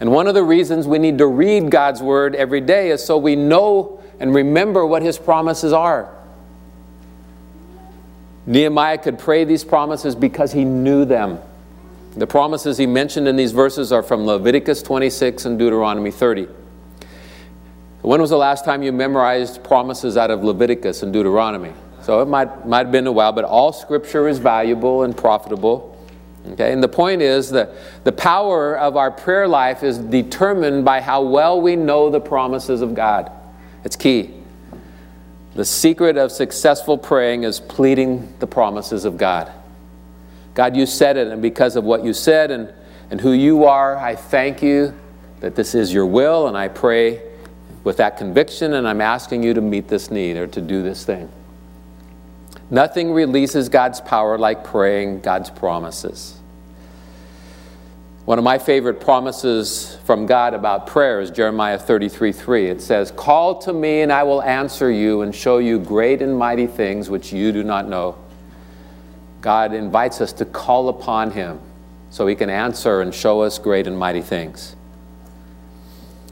And 0.00 0.10
one 0.10 0.26
of 0.26 0.34
the 0.34 0.42
reasons 0.42 0.86
we 0.86 0.98
need 0.98 1.18
to 1.18 1.26
read 1.26 1.70
God's 1.70 2.02
Word 2.02 2.34
every 2.34 2.60
day 2.62 2.90
is 2.90 3.04
so 3.04 3.18
we 3.18 3.36
know 3.36 4.02
and 4.18 4.34
remember 4.34 4.86
what 4.86 5.02
His 5.02 5.18
promises 5.18 5.72
are. 5.72 6.16
Nehemiah 8.46 8.98
could 8.98 9.18
pray 9.18 9.44
these 9.44 9.64
promises 9.64 10.14
because 10.14 10.52
he 10.52 10.64
knew 10.64 11.04
them. 11.04 11.40
The 12.16 12.26
promises 12.26 12.78
he 12.78 12.86
mentioned 12.86 13.28
in 13.28 13.36
these 13.36 13.52
verses 13.52 13.92
are 13.92 14.02
from 14.02 14.24
Leviticus 14.24 14.82
26 14.82 15.44
and 15.44 15.58
Deuteronomy 15.58 16.10
30. 16.10 16.48
When 18.00 18.22
was 18.22 18.30
the 18.30 18.38
last 18.38 18.64
time 18.64 18.82
you 18.82 18.90
memorized 18.90 19.62
promises 19.62 20.16
out 20.16 20.30
of 20.30 20.42
Leviticus 20.42 21.02
and 21.02 21.12
Deuteronomy? 21.12 21.74
So 22.00 22.22
it 22.22 22.26
might, 22.26 22.66
might 22.66 22.86
have 22.86 22.92
been 22.92 23.06
a 23.06 23.12
while, 23.12 23.32
but 23.32 23.44
all 23.44 23.70
scripture 23.70 24.28
is 24.28 24.38
valuable 24.38 25.02
and 25.02 25.14
profitable. 25.14 25.92
Okay, 26.52 26.72
and 26.72 26.82
the 26.82 26.88
point 26.88 27.20
is 27.20 27.50
that 27.50 27.72
the 28.04 28.12
power 28.12 28.78
of 28.78 28.96
our 28.96 29.10
prayer 29.10 29.46
life 29.46 29.82
is 29.82 29.98
determined 29.98 30.84
by 30.84 31.02
how 31.02 31.20
well 31.20 31.60
we 31.60 31.76
know 31.76 32.08
the 32.08 32.20
promises 32.20 32.80
of 32.80 32.94
God. 32.94 33.30
It's 33.84 33.96
key. 33.96 34.32
The 35.54 35.64
secret 35.64 36.16
of 36.16 36.32
successful 36.32 36.96
praying 36.96 37.42
is 37.42 37.60
pleading 37.60 38.32
the 38.38 38.46
promises 38.46 39.04
of 39.04 39.18
God. 39.18 39.52
God, 40.56 40.74
you 40.74 40.86
said 40.86 41.18
it, 41.18 41.28
and 41.28 41.42
because 41.42 41.76
of 41.76 41.84
what 41.84 42.02
you 42.02 42.14
said 42.14 42.50
and, 42.50 42.72
and 43.10 43.20
who 43.20 43.32
you 43.32 43.64
are, 43.64 43.94
I 43.94 44.16
thank 44.16 44.62
you 44.62 44.94
that 45.40 45.54
this 45.54 45.74
is 45.74 45.92
your 45.92 46.06
will, 46.06 46.48
and 46.48 46.56
I 46.56 46.68
pray 46.68 47.20
with 47.84 47.98
that 47.98 48.16
conviction, 48.16 48.72
and 48.72 48.88
I'm 48.88 49.02
asking 49.02 49.42
you 49.42 49.52
to 49.52 49.60
meet 49.60 49.86
this 49.86 50.10
need 50.10 50.38
or 50.38 50.46
to 50.46 50.62
do 50.62 50.82
this 50.82 51.04
thing. 51.04 51.30
Nothing 52.70 53.12
releases 53.12 53.68
God's 53.68 54.00
power 54.00 54.38
like 54.38 54.64
praying 54.64 55.20
God's 55.20 55.50
promises. 55.50 56.40
One 58.24 58.38
of 58.38 58.44
my 58.44 58.56
favorite 58.56 58.98
promises 58.98 59.98
from 60.04 60.24
God 60.24 60.54
about 60.54 60.86
prayer 60.86 61.20
is 61.20 61.30
Jeremiah 61.30 61.78
33 61.78 62.32
3. 62.32 62.66
It 62.70 62.80
says, 62.80 63.10
Call 63.10 63.58
to 63.58 63.74
me, 63.74 64.00
and 64.00 64.10
I 64.10 64.22
will 64.22 64.42
answer 64.42 64.90
you 64.90 65.20
and 65.20 65.34
show 65.34 65.58
you 65.58 65.78
great 65.78 66.22
and 66.22 66.36
mighty 66.36 66.66
things 66.66 67.10
which 67.10 67.30
you 67.30 67.52
do 67.52 67.62
not 67.62 67.88
know. 67.88 68.16
God 69.46 69.72
invites 69.72 70.20
us 70.20 70.32
to 70.32 70.44
call 70.44 70.88
upon 70.88 71.30
Him 71.30 71.60
so 72.10 72.26
He 72.26 72.34
can 72.34 72.50
answer 72.50 73.00
and 73.00 73.14
show 73.14 73.42
us 73.42 73.60
great 73.60 73.86
and 73.86 73.96
mighty 73.96 74.20
things. 74.20 74.74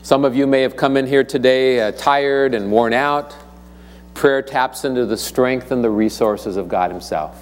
Some 0.03 0.24
of 0.24 0.35
you 0.35 0.48
may 0.48 0.62
have 0.62 0.74
come 0.74 0.96
in 0.96 1.07
here 1.07 1.22
today 1.22 1.81
uh, 1.81 1.92
tired 1.92 2.55
and 2.55 2.72
worn 2.72 2.92
out. 2.92 3.33
Prayer 4.14 4.42
taps 4.42 4.85
into 4.85 5.07
the 5.07 5.16
strength 5.16 5.70
and 5.70 5.85
the 5.85 5.90
resources 5.90 6.57
of 6.57 6.66
God 6.66 6.90
Himself. 6.90 7.40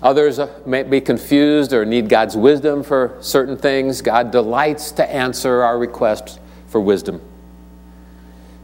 Others 0.00 0.38
may 0.64 0.84
be 0.84 1.00
confused 1.00 1.72
or 1.72 1.84
need 1.84 2.08
God's 2.08 2.36
wisdom 2.36 2.84
for 2.84 3.18
certain 3.20 3.56
things. 3.56 4.02
God 4.02 4.30
delights 4.30 4.92
to 4.92 5.12
answer 5.12 5.64
our 5.64 5.76
requests 5.80 6.38
for 6.68 6.80
wisdom. 6.80 7.20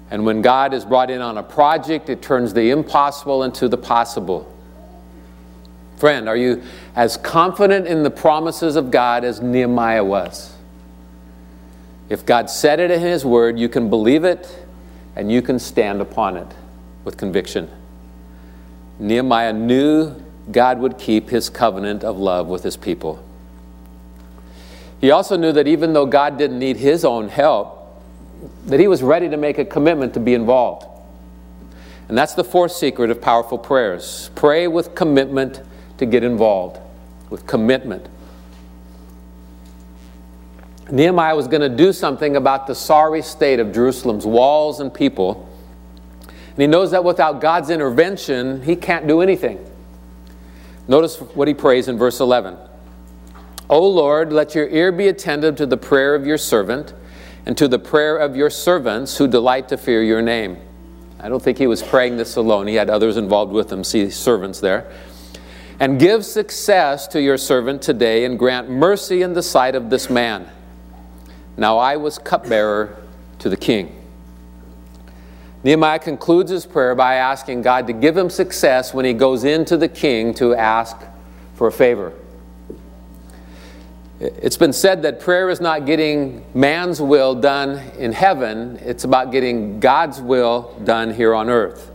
And 0.09 0.25
when 0.25 0.41
God 0.41 0.73
is 0.73 0.85
brought 0.85 1.11
in 1.11 1.21
on 1.21 1.37
a 1.37 1.43
project, 1.43 2.09
it 2.09 2.23
turns 2.23 2.55
the 2.55 2.71
impossible 2.71 3.43
into 3.43 3.67
the 3.67 3.77
possible. 3.77 4.57
Friend, 6.01 6.31
are 6.31 6.37
you 6.37 6.63
as 6.97 7.19
confident 7.19 7.87
in 7.87 8.03
the 8.03 8.11
promises 8.11 8.75
of 8.75 8.91
God 8.91 9.23
as 9.23 9.43
Nehemiah 9.43 10.03
was? 10.03 10.57
If 12.09 12.25
God 12.25 12.49
said 12.49 12.81
it 12.81 12.91
in 12.91 13.01
His 13.01 13.23
Word, 13.23 13.59
you 13.59 13.69
can 13.69 13.91
believe 13.91 14.25
it 14.25 14.65
and 15.15 15.31
you 15.31 15.43
can 15.43 15.59
stand 15.59 16.01
upon 16.01 16.39
it 16.39 16.47
with 17.05 17.19
conviction. 17.19 17.69
Nehemiah 18.99 19.53
knew 19.53 20.15
God 20.51 20.79
would 20.79 20.97
keep 20.97 21.29
His 21.29 21.51
covenant 21.51 22.03
of 22.03 22.19
love 22.19 22.47
with 22.47 22.63
His 22.63 22.79
people. 22.79 23.23
He 25.03 25.11
also 25.11 25.37
knew 25.37 25.53
that 25.53 25.69
even 25.69 25.93
though 25.93 26.07
God 26.07 26.39
didn't 26.39 26.59
need 26.59 26.79
his 26.79 27.05
own 27.05 27.29
help, 27.29 28.01
that 28.65 28.81
he 28.81 28.89
was 28.89 29.03
ready 29.03 29.29
to 29.29 29.37
make 29.37 29.59
a 29.59 29.67
commitment 29.67 30.15
to 30.15 30.21
be 30.21 30.33
involved. 30.33 30.87
And 32.09 32.17
that's 32.17 32.33
the 32.33 32.45
fourth 32.45 32.73
secret 32.73 33.11
of 33.11 33.21
powerful 33.21 33.59
prayers. 33.59 34.31
Pray 34.35 34.67
with 34.67 34.95
commitment 34.95 35.61
to 36.01 36.07
get 36.07 36.25
involved, 36.25 36.81
with 37.29 37.47
commitment. 37.47 38.09
Nehemiah 40.91 41.37
was 41.37 41.47
going 41.47 41.61
to 41.61 41.69
do 41.69 41.93
something 41.93 42.37
about 42.37 42.67
the 42.67 42.75
sorry 42.75 43.21
state 43.21 43.61
of 43.61 43.71
Jerusalem's 43.71 44.25
walls 44.25 44.81
and 44.81 44.93
people. 44.93 45.47
And 46.27 46.59
he 46.59 46.67
knows 46.67 46.91
that 46.93 47.05
without 47.05 47.43
God's 47.43 47.69
intervention, 47.69 48.63
he 48.63 48.77
can't 48.77 49.07
do 49.07 49.21
anything. 49.21 49.65
Notice 50.89 51.19
what 51.19 51.47
he 51.47 51.55
prays 51.55 51.87
in 51.87 51.99
verse 51.99 52.19
11 52.19 52.57
O 53.69 53.87
Lord, 53.87 54.33
let 54.33 54.55
your 54.55 54.69
ear 54.69 54.91
be 54.91 55.09
attentive 55.09 55.55
to 55.57 55.67
the 55.67 55.77
prayer 55.77 56.15
of 56.15 56.27
your 56.27 56.39
servant 56.39 56.95
and 57.45 57.59
to 57.59 57.69
the 57.69 57.79
prayer 57.79 58.17
of 58.17 58.35
your 58.35 58.49
servants 58.49 59.19
who 59.19 59.29
delight 59.29 59.69
to 59.69 59.77
fear 59.77 60.03
your 60.03 60.23
name. 60.23 60.57
I 61.21 61.29
don't 61.29 61.43
think 61.43 61.59
he 61.59 61.67
was 61.67 61.83
praying 61.83 62.17
this 62.17 62.37
alone. 62.37 62.67
He 62.67 62.75
had 62.75 62.89
others 62.89 63.19
involved 63.19 63.53
with 63.53 63.71
him, 63.71 63.85
see 63.85 64.09
servants 64.09 64.61
there. 64.61 64.91
And 65.81 65.99
give 65.99 66.27
success 66.27 67.09
to 67.09 67.23
your 67.23 67.39
servant 67.39 67.81
today 67.81 68.27
and 68.27 68.39
grant 68.39 68.69
mercy 68.69 69.23
in 69.23 69.33
the 69.33 69.43
sight 69.43 69.75
of 69.75 69.89
this 69.89 70.11
man. 70.11 70.47
Now 71.57 71.79
I 71.79 71.97
was 71.97 72.19
cupbearer 72.19 73.03
to 73.39 73.49
the 73.49 73.57
king. 73.57 73.97
Nehemiah 75.65 75.99
concludes 75.99 76.51
his 76.51 76.67
prayer 76.67 76.95
by 76.95 77.15
asking 77.15 77.63
God 77.63 77.87
to 77.87 77.95
give 77.95 78.17
him 78.17 78.29
success 78.29 78.95
when 78.95 79.07
he 79.07 79.15
goes 79.15 79.45
into 79.45 79.79
the 79.79 79.89
king 79.89 80.33
to 80.35 80.55
ask 80.55 80.97
for 81.55 81.67
a 81.67 81.73
favor. 81.73 82.13
It's 84.21 84.59
been 84.59 84.75
said 84.75 85.03
that 85.03 85.21
prayer 85.21 85.49
is 85.49 85.63
not 85.63 85.87
getting 85.87 86.45
man's 86.53 87.01
will 87.01 87.35
done 87.35 87.79
in 87.99 88.13
heaven, 88.13 88.79
it's 88.83 89.05
about 89.05 89.33
getting 89.33 89.81
God's 89.81 90.21
will 90.21 90.79
done 90.85 91.15
here 91.15 91.35
on 91.35 91.49
earth. 91.49 91.91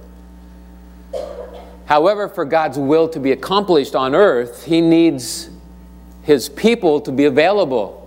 However, 1.86 2.28
for 2.28 2.45
God's 2.45 2.78
will 2.78 3.08
to 3.10 3.19
be 3.19 3.32
accomplished 3.32 3.95
on 3.95 4.15
earth, 4.15 4.65
He 4.65 4.82
needs 4.82 5.50
His 6.24 6.50
people 6.50 7.02
to 7.02 7.12
be 7.12 7.26
available. 7.26 8.02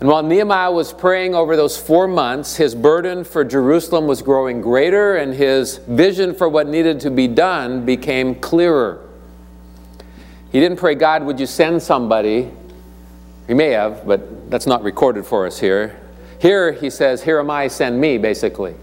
And 0.00 0.08
while 0.08 0.22
Nehemiah 0.22 0.72
was 0.72 0.94
praying 0.94 1.34
over 1.34 1.56
those 1.56 1.76
four 1.76 2.08
months, 2.08 2.56
his 2.56 2.74
burden 2.74 3.22
for 3.22 3.44
Jerusalem 3.44 4.06
was 4.06 4.22
growing 4.22 4.62
greater, 4.62 5.16
and 5.16 5.34
his 5.34 5.76
vision 5.76 6.34
for 6.34 6.48
what 6.48 6.66
needed 6.66 7.00
to 7.00 7.10
be 7.10 7.28
done 7.28 7.84
became 7.84 8.34
clearer. 8.34 9.06
He 10.50 10.58
didn't 10.58 10.78
pray, 10.78 10.94
God, 10.94 11.24
would 11.24 11.38
you 11.38 11.44
send 11.44 11.82
somebody? 11.82 12.50
He 13.46 13.52
may 13.52 13.70
have, 13.70 14.06
but 14.06 14.50
that's 14.50 14.66
not 14.66 14.82
recorded 14.82 15.26
for 15.26 15.46
us 15.46 15.60
here. 15.60 16.00
Here 16.40 16.72
he 16.72 16.88
says, 16.88 17.22
Here 17.22 17.38
am 17.38 17.50
I, 17.50 17.68
send 17.68 18.00
me, 18.00 18.16
basically. 18.16 18.74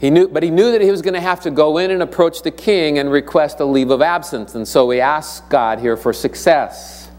He 0.00 0.10
knew, 0.10 0.28
but 0.28 0.42
he 0.42 0.50
knew 0.50 0.70
that 0.72 0.80
he 0.80 0.90
was 0.90 1.02
going 1.02 1.14
to 1.14 1.20
have 1.20 1.40
to 1.40 1.50
go 1.50 1.78
in 1.78 1.90
and 1.90 2.02
approach 2.02 2.42
the 2.42 2.50
king 2.50 2.98
and 2.98 3.10
request 3.10 3.58
a 3.58 3.64
leave 3.64 3.90
of 3.90 4.00
absence. 4.00 4.54
And 4.54 4.66
so 4.66 4.88
he 4.90 5.00
asks 5.00 5.46
God 5.48 5.80
here 5.80 5.96
for 5.96 6.12
success, 6.12 7.10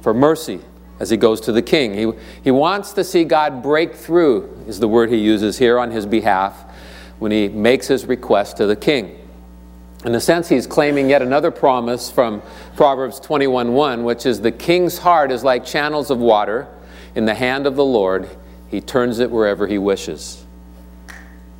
for 0.00 0.14
mercy 0.14 0.60
as 0.98 1.10
he 1.10 1.18
goes 1.18 1.42
to 1.42 1.52
the 1.52 1.60
king. 1.60 1.92
He, 1.92 2.10
he 2.42 2.50
wants 2.50 2.92
to 2.94 3.04
see 3.04 3.24
God 3.24 3.62
break 3.62 3.94
through, 3.94 4.64
is 4.66 4.80
the 4.80 4.88
word 4.88 5.10
he 5.10 5.18
uses 5.18 5.58
here 5.58 5.78
on 5.78 5.90
his 5.90 6.06
behalf 6.06 6.64
when 7.18 7.32
he 7.32 7.48
makes 7.48 7.86
his 7.86 8.06
request 8.06 8.56
to 8.58 8.66
the 8.66 8.76
king. 8.76 9.18
In 10.06 10.14
a 10.14 10.20
sense, 10.20 10.48
he's 10.48 10.66
claiming 10.66 11.10
yet 11.10 11.20
another 11.20 11.50
promise 11.50 12.10
from 12.10 12.40
Proverbs 12.76 13.20
21:1, 13.20 14.04
which 14.04 14.24
is 14.24 14.40
the 14.40 14.52
king's 14.52 14.98
heart 14.98 15.32
is 15.32 15.42
like 15.42 15.66
channels 15.66 16.10
of 16.10 16.18
water 16.18 16.66
in 17.14 17.26
the 17.26 17.34
hand 17.34 17.66
of 17.66 17.76
the 17.76 17.84
Lord. 17.84 18.28
He 18.68 18.80
turns 18.80 19.18
it 19.18 19.30
wherever 19.30 19.66
he 19.66 19.78
wishes. 19.78 20.45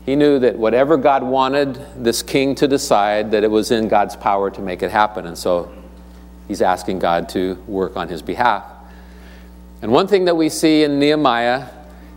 He 0.07 0.15
knew 0.15 0.39
that 0.39 0.57
whatever 0.57 0.97
God 0.97 1.25
wanted 1.25 1.79
this 1.97 2.23
king 2.23 2.55
to 2.55 2.69
decide, 2.69 3.33
that 3.33 3.43
it 3.43 3.51
was 3.51 3.73
in 3.73 3.89
God's 3.89 4.15
power 4.15 4.51
to 4.53 4.61
make 4.63 4.85
it 4.85 4.93
happen. 4.93 5.27
And 5.27 5.37
so 5.37 5.73
he's 6.47 6.63
asking 6.63 7.01
God 7.01 7.29
to 7.31 7.55
work 7.67 7.97
on 7.97 8.09
his 8.09 8.23
behalf. 8.23 8.65
And 9.83 9.91
one 9.91 10.07
thing 10.07 10.27
that 10.27 10.37
we 10.37 10.49
see 10.49 10.85
in 10.85 11.01
Nehemiah 11.01 11.67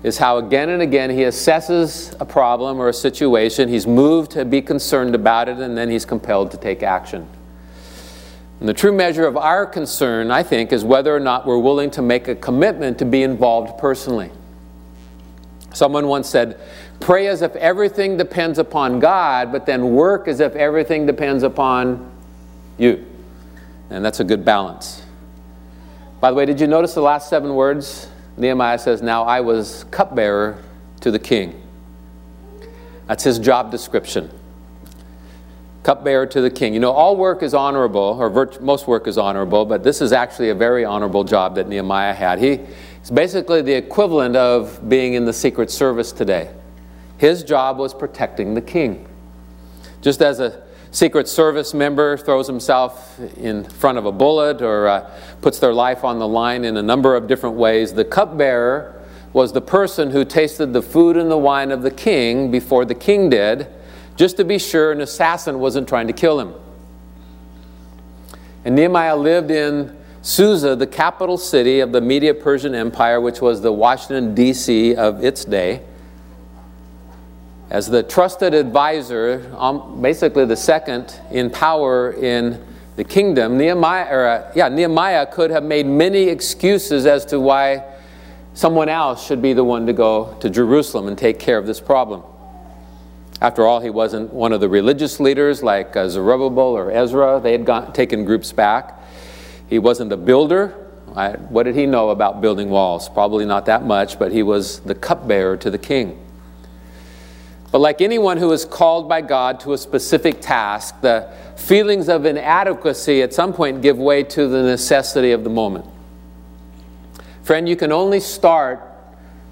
is 0.03 0.19
how 0.19 0.37
again 0.37 0.69
and 0.69 0.83
again 0.83 1.09
he 1.09 1.21
assesses 1.23 2.15
a 2.21 2.25
problem 2.25 2.79
or 2.79 2.89
a 2.89 2.93
situation, 2.93 3.67
he's 3.67 3.87
moved 3.87 4.31
to 4.31 4.45
be 4.45 4.61
concerned 4.61 5.15
about 5.15 5.49
it, 5.49 5.57
and 5.57 5.75
then 5.75 5.89
he's 5.89 6.05
compelled 6.05 6.51
to 6.51 6.57
take 6.57 6.83
action. 6.83 7.27
And 8.59 8.69
the 8.69 8.73
true 8.73 8.91
measure 8.91 9.25
of 9.25 9.35
our 9.35 9.65
concern, 9.65 10.31
I 10.31 10.43
think, 10.43 10.71
is 10.71 10.83
whether 10.83 11.13
or 11.13 11.19
not 11.19 11.45
we're 11.45 11.57
willing 11.57 11.91
to 11.91 12.01
make 12.01 12.27
a 12.27 12.35
commitment 12.35 12.99
to 12.99 13.05
be 13.05 13.23
involved 13.23 13.79
personally. 13.79 14.31
Someone 15.73 16.07
once 16.07 16.29
said, 16.29 16.59
Pray 16.99 17.27
as 17.27 17.41
if 17.41 17.55
everything 17.55 18.17
depends 18.17 18.59
upon 18.59 18.99
God, 18.99 19.51
but 19.51 19.65
then 19.65 19.91
work 19.91 20.27
as 20.27 20.39
if 20.39 20.55
everything 20.55 21.05
depends 21.05 21.43
upon 21.43 22.11
you. 22.77 23.05
And 23.89 24.03
that's 24.03 24.19
a 24.19 24.23
good 24.23 24.45
balance. 24.45 25.03
By 26.19 26.31
the 26.31 26.35
way, 26.35 26.45
did 26.45 26.59
you 26.59 26.67
notice 26.67 26.93
the 26.93 27.01
last 27.01 27.29
seven 27.29 27.55
words? 27.55 28.09
Nehemiah 28.37 28.77
says, 28.77 29.01
Now 29.01 29.23
I 29.23 29.41
was 29.41 29.85
cupbearer 29.91 30.61
to 31.01 31.11
the 31.11 31.19
king. 31.19 31.61
That's 33.07 33.23
his 33.23 33.39
job 33.39 33.71
description. 33.71 34.29
Cupbearer 35.83 36.25
to 36.27 36.41
the 36.41 36.51
king. 36.51 36.73
You 36.73 36.81
know, 36.81 36.91
all 36.91 37.15
work 37.15 37.41
is 37.41 37.53
honorable, 37.53 38.17
or 38.19 38.29
most 38.59 38.85
work 38.85 39.07
is 39.07 39.17
honorable, 39.17 39.65
but 39.65 39.83
this 39.83 40.01
is 40.01 40.11
actually 40.11 40.49
a 40.49 40.55
very 40.55 40.83
honorable 40.83 41.23
job 41.23 41.55
that 41.55 41.67
Nehemiah 41.67 42.13
had. 42.13 42.39
He, 42.39 42.59
it's 42.99 43.09
basically 43.09 43.61
the 43.61 43.73
equivalent 43.73 44.35
of 44.35 44.87
being 44.87 45.13
in 45.13 45.25
the 45.25 45.33
Secret 45.33 45.71
Service 45.71 46.11
today. 46.11 46.51
His 47.19 47.43
job 47.43 47.77
was 47.77 47.93
protecting 47.93 48.53
the 48.53 48.61
king. 48.61 49.05
Just 50.01 50.21
as 50.21 50.39
a 50.39 50.63
Secret 50.91 51.27
Service 51.27 51.73
member 51.73 52.15
throws 52.15 52.47
himself 52.47 53.19
in 53.37 53.65
front 53.65 53.97
of 53.97 54.05
a 54.05 54.11
bullet 54.11 54.61
or 54.61 54.87
uh, 54.87 55.11
puts 55.41 55.59
their 55.59 55.73
life 55.73 56.05
on 56.05 56.17
the 56.17 56.27
line 56.27 56.63
in 56.63 56.77
a 56.77 56.81
number 56.81 57.17
of 57.17 57.27
different 57.27 57.57
ways. 57.57 57.93
The 57.93 58.05
cupbearer 58.05 59.03
was 59.33 59.51
the 59.51 59.61
person 59.61 60.11
who 60.11 60.23
tasted 60.23 60.71
the 60.71 60.81
food 60.81 61.17
and 61.17 61.29
the 61.29 61.37
wine 61.37 61.71
of 61.71 61.81
the 61.81 61.91
king 61.91 62.49
before 62.49 62.85
the 62.85 62.95
king 62.95 63.29
did, 63.29 63.67
just 64.15 64.37
to 64.37 64.45
be 64.45 64.57
sure 64.57 64.93
an 64.93 65.01
assassin 65.01 65.59
wasn't 65.59 65.89
trying 65.89 66.07
to 66.07 66.13
kill 66.13 66.39
him. 66.39 66.53
And 68.63 68.75
Nehemiah 68.75 69.17
lived 69.17 69.51
in 69.51 69.95
Susa, 70.21 70.73
the 70.73 70.87
capital 70.87 71.37
city 71.37 71.81
of 71.81 71.91
the 71.91 71.99
Media 72.01 72.33
Persian 72.33 72.73
Empire, 72.73 73.19
which 73.19 73.41
was 73.41 73.61
the 73.61 73.73
Washington, 73.73 74.33
D.C. 74.33 74.95
of 74.95 75.21
its 75.21 75.43
day 75.43 75.81
as 77.69 77.87
the 77.87 78.01
trusted 78.01 78.53
advisor, 78.53 79.53
um, 79.57 80.01
basically 80.01 80.45
the 80.45 80.55
second 80.55 81.19
in 81.31 81.49
power 81.49 82.13
in 82.13 82.65
the 82.95 83.03
kingdom, 83.03 83.57
Nehemiah, 83.57 84.07
or, 84.09 84.27
uh, 84.27 84.51
yeah, 84.55 84.67
Nehemiah 84.69 85.25
could 85.27 85.51
have 85.51 85.63
made 85.63 85.85
many 85.85 86.23
excuses 86.23 87.05
as 87.05 87.25
to 87.25 87.39
why 87.39 87.83
someone 88.53 88.89
else 88.89 89.25
should 89.25 89.41
be 89.41 89.53
the 89.53 89.63
one 89.63 89.85
to 89.85 89.93
go 89.93 90.35
to 90.41 90.49
Jerusalem 90.49 91.07
and 91.07 91.17
take 91.17 91.39
care 91.39 91.57
of 91.57 91.65
this 91.65 91.79
problem. 91.79 92.23
After 93.41 93.65
all, 93.65 93.79
he 93.79 93.89
wasn't 93.89 94.33
one 94.33 94.51
of 94.51 94.59
the 94.59 94.67
religious 94.67 95.19
leaders 95.19 95.63
like 95.63 95.95
uh, 95.95 96.09
Zerubbabel 96.09 96.75
or 96.75 96.91
Ezra. 96.91 97.39
They 97.41 97.53
had 97.53 97.93
taken 97.93 98.25
groups 98.25 98.51
back. 98.51 98.99
He 99.69 99.79
wasn't 99.79 100.11
a 100.11 100.17
builder. 100.17 100.75
I, 101.15 101.31
what 101.33 101.63
did 101.63 101.75
he 101.75 101.85
know 101.85 102.09
about 102.09 102.41
building 102.41 102.69
walls? 102.69 103.07
Probably 103.07 103.45
not 103.45 103.65
that 103.67 103.85
much, 103.85 104.19
but 104.19 104.33
he 104.33 104.43
was 104.43 104.81
the 104.81 104.95
cupbearer 104.95 105.55
to 105.57 105.71
the 105.71 105.77
king. 105.77 106.19
But 107.71 107.79
like 107.79 108.01
anyone 108.01 108.37
who 108.37 108.51
is 108.51 108.65
called 108.65 109.07
by 109.07 109.21
God 109.21 109.59
to 109.61 109.73
a 109.73 109.77
specific 109.77 110.41
task, 110.41 111.01
the 111.01 111.31
feelings 111.55 112.09
of 112.09 112.25
inadequacy 112.25 113.21
at 113.21 113.33
some 113.33 113.53
point 113.53 113.81
give 113.81 113.99
way 113.99 114.23
to 114.23 114.47
the 114.47 114.63
necessity 114.63 115.31
of 115.31 115.43
the 115.43 115.49
moment. 115.49 115.85
Friend, 117.43 117.69
you 117.69 117.75
can 117.75 117.91
only 117.91 118.19
start 118.19 118.81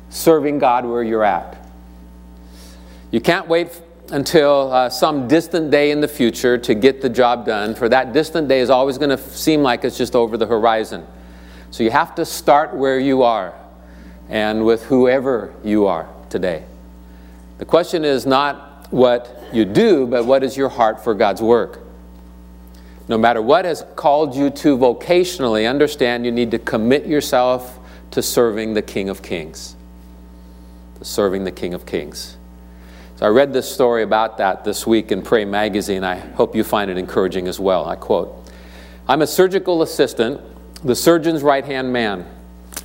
serving 0.10 0.60
God 0.60 0.86
where 0.86 1.04
you're 1.04 1.24
at. 1.24 1.58
You 3.12 3.22
can't 3.22 3.48
wait 3.48 3.82
until 4.10 4.72
uh, 4.72 4.90
some 4.90 5.28
distant 5.28 5.70
day 5.70 5.92
in 5.92 6.02
the 6.02 6.08
future 6.08 6.58
to 6.58 6.74
get 6.74 7.02
the 7.02 7.10
job 7.10 7.46
done, 7.46 7.76
for 7.76 7.90
that 7.90 8.14
distant 8.14 8.48
day 8.48 8.62
is 8.62 8.70
always 8.70 8.98
going 8.98 9.10
to 9.10 9.18
seem 9.18 9.62
like 9.62 9.84
it's 9.84 9.98
just 9.98 10.16
over 10.16 10.38
the 10.38 10.46
horizon. 10.46 11.06
So 11.72 11.84
you 11.84 11.92
have 11.92 12.16
to 12.16 12.26
start 12.26 12.74
where 12.74 13.00
you 13.00 13.24
are 13.24 13.54
and 14.30 14.66
with 14.66 14.86
whoever 14.86 15.54
you 15.64 15.88
are 15.88 16.08
today. 16.30 16.64
The 17.58 17.66
question 17.66 18.06
is 18.06 18.26
not 18.26 18.88
what 18.92 19.44
you 19.52 19.66
do, 19.66 20.06
but 20.08 20.26
what 20.26 20.44
is 20.44 20.56
your 20.56 20.70
heart 20.70 21.04
for 21.04 21.14
God's 21.14 21.42
work? 21.42 21.80
No 23.08 23.18
matter 23.18 23.42
what 23.42 23.66
has 23.66 23.86
called 23.96 24.36
you 24.36 24.50
to 24.50 24.78
vocationally, 24.78 25.70
understand 25.70 26.26
you 26.26 26.32
need 26.32 26.52
to 26.52 26.60
commit 26.60 27.06
yourself 27.06 27.80
to 28.12 28.22
serving 28.22 28.74
the 28.74 28.82
King 28.82 29.10
of 29.10 29.22
Kings. 29.22 29.76
To 31.00 31.06
serving 31.06 31.44
the 31.46 31.52
King 31.52 31.74
of 31.74 31.86
Kings. 31.86 32.38
So 33.16 33.26
I 33.26 33.30
read 33.30 33.54
this 33.54 33.72
story 33.72 34.04
about 34.04 34.38
that 34.38 34.64
this 34.64 34.86
week 34.86 35.12
in 35.12 35.22
Pray 35.24 35.46
Magazine. 35.46 36.04
I 36.04 36.18
hope 36.18 36.56
you 36.56 36.64
find 36.64 36.92
it 36.92 36.98
encouraging 36.98 37.48
as 37.48 37.60
well. 37.60 37.86
I 37.86 37.96
quote 37.96 38.46
I'm 39.08 39.22
a 39.22 39.28
surgical 39.28 39.82
assistant, 39.82 40.42
the 40.84 40.96
surgeon's 40.96 41.42
right 41.42 41.66
hand 41.66 41.92
man. 41.92 42.28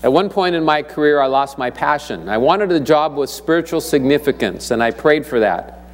At 0.02 0.12
one 0.12 0.28
point 0.28 0.54
in 0.54 0.64
my 0.64 0.82
career, 0.82 1.20
I 1.20 1.26
lost 1.26 1.58
my 1.58 1.70
passion. 1.70 2.28
I 2.28 2.38
wanted 2.38 2.72
a 2.72 2.80
job 2.80 3.16
with 3.16 3.30
spiritual 3.30 3.80
significance, 3.80 4.70
and 4.70 4.82
I 4.82 4.90
prayed 4.90 5.24
for 5.24 5.40
that. 5.40 5.84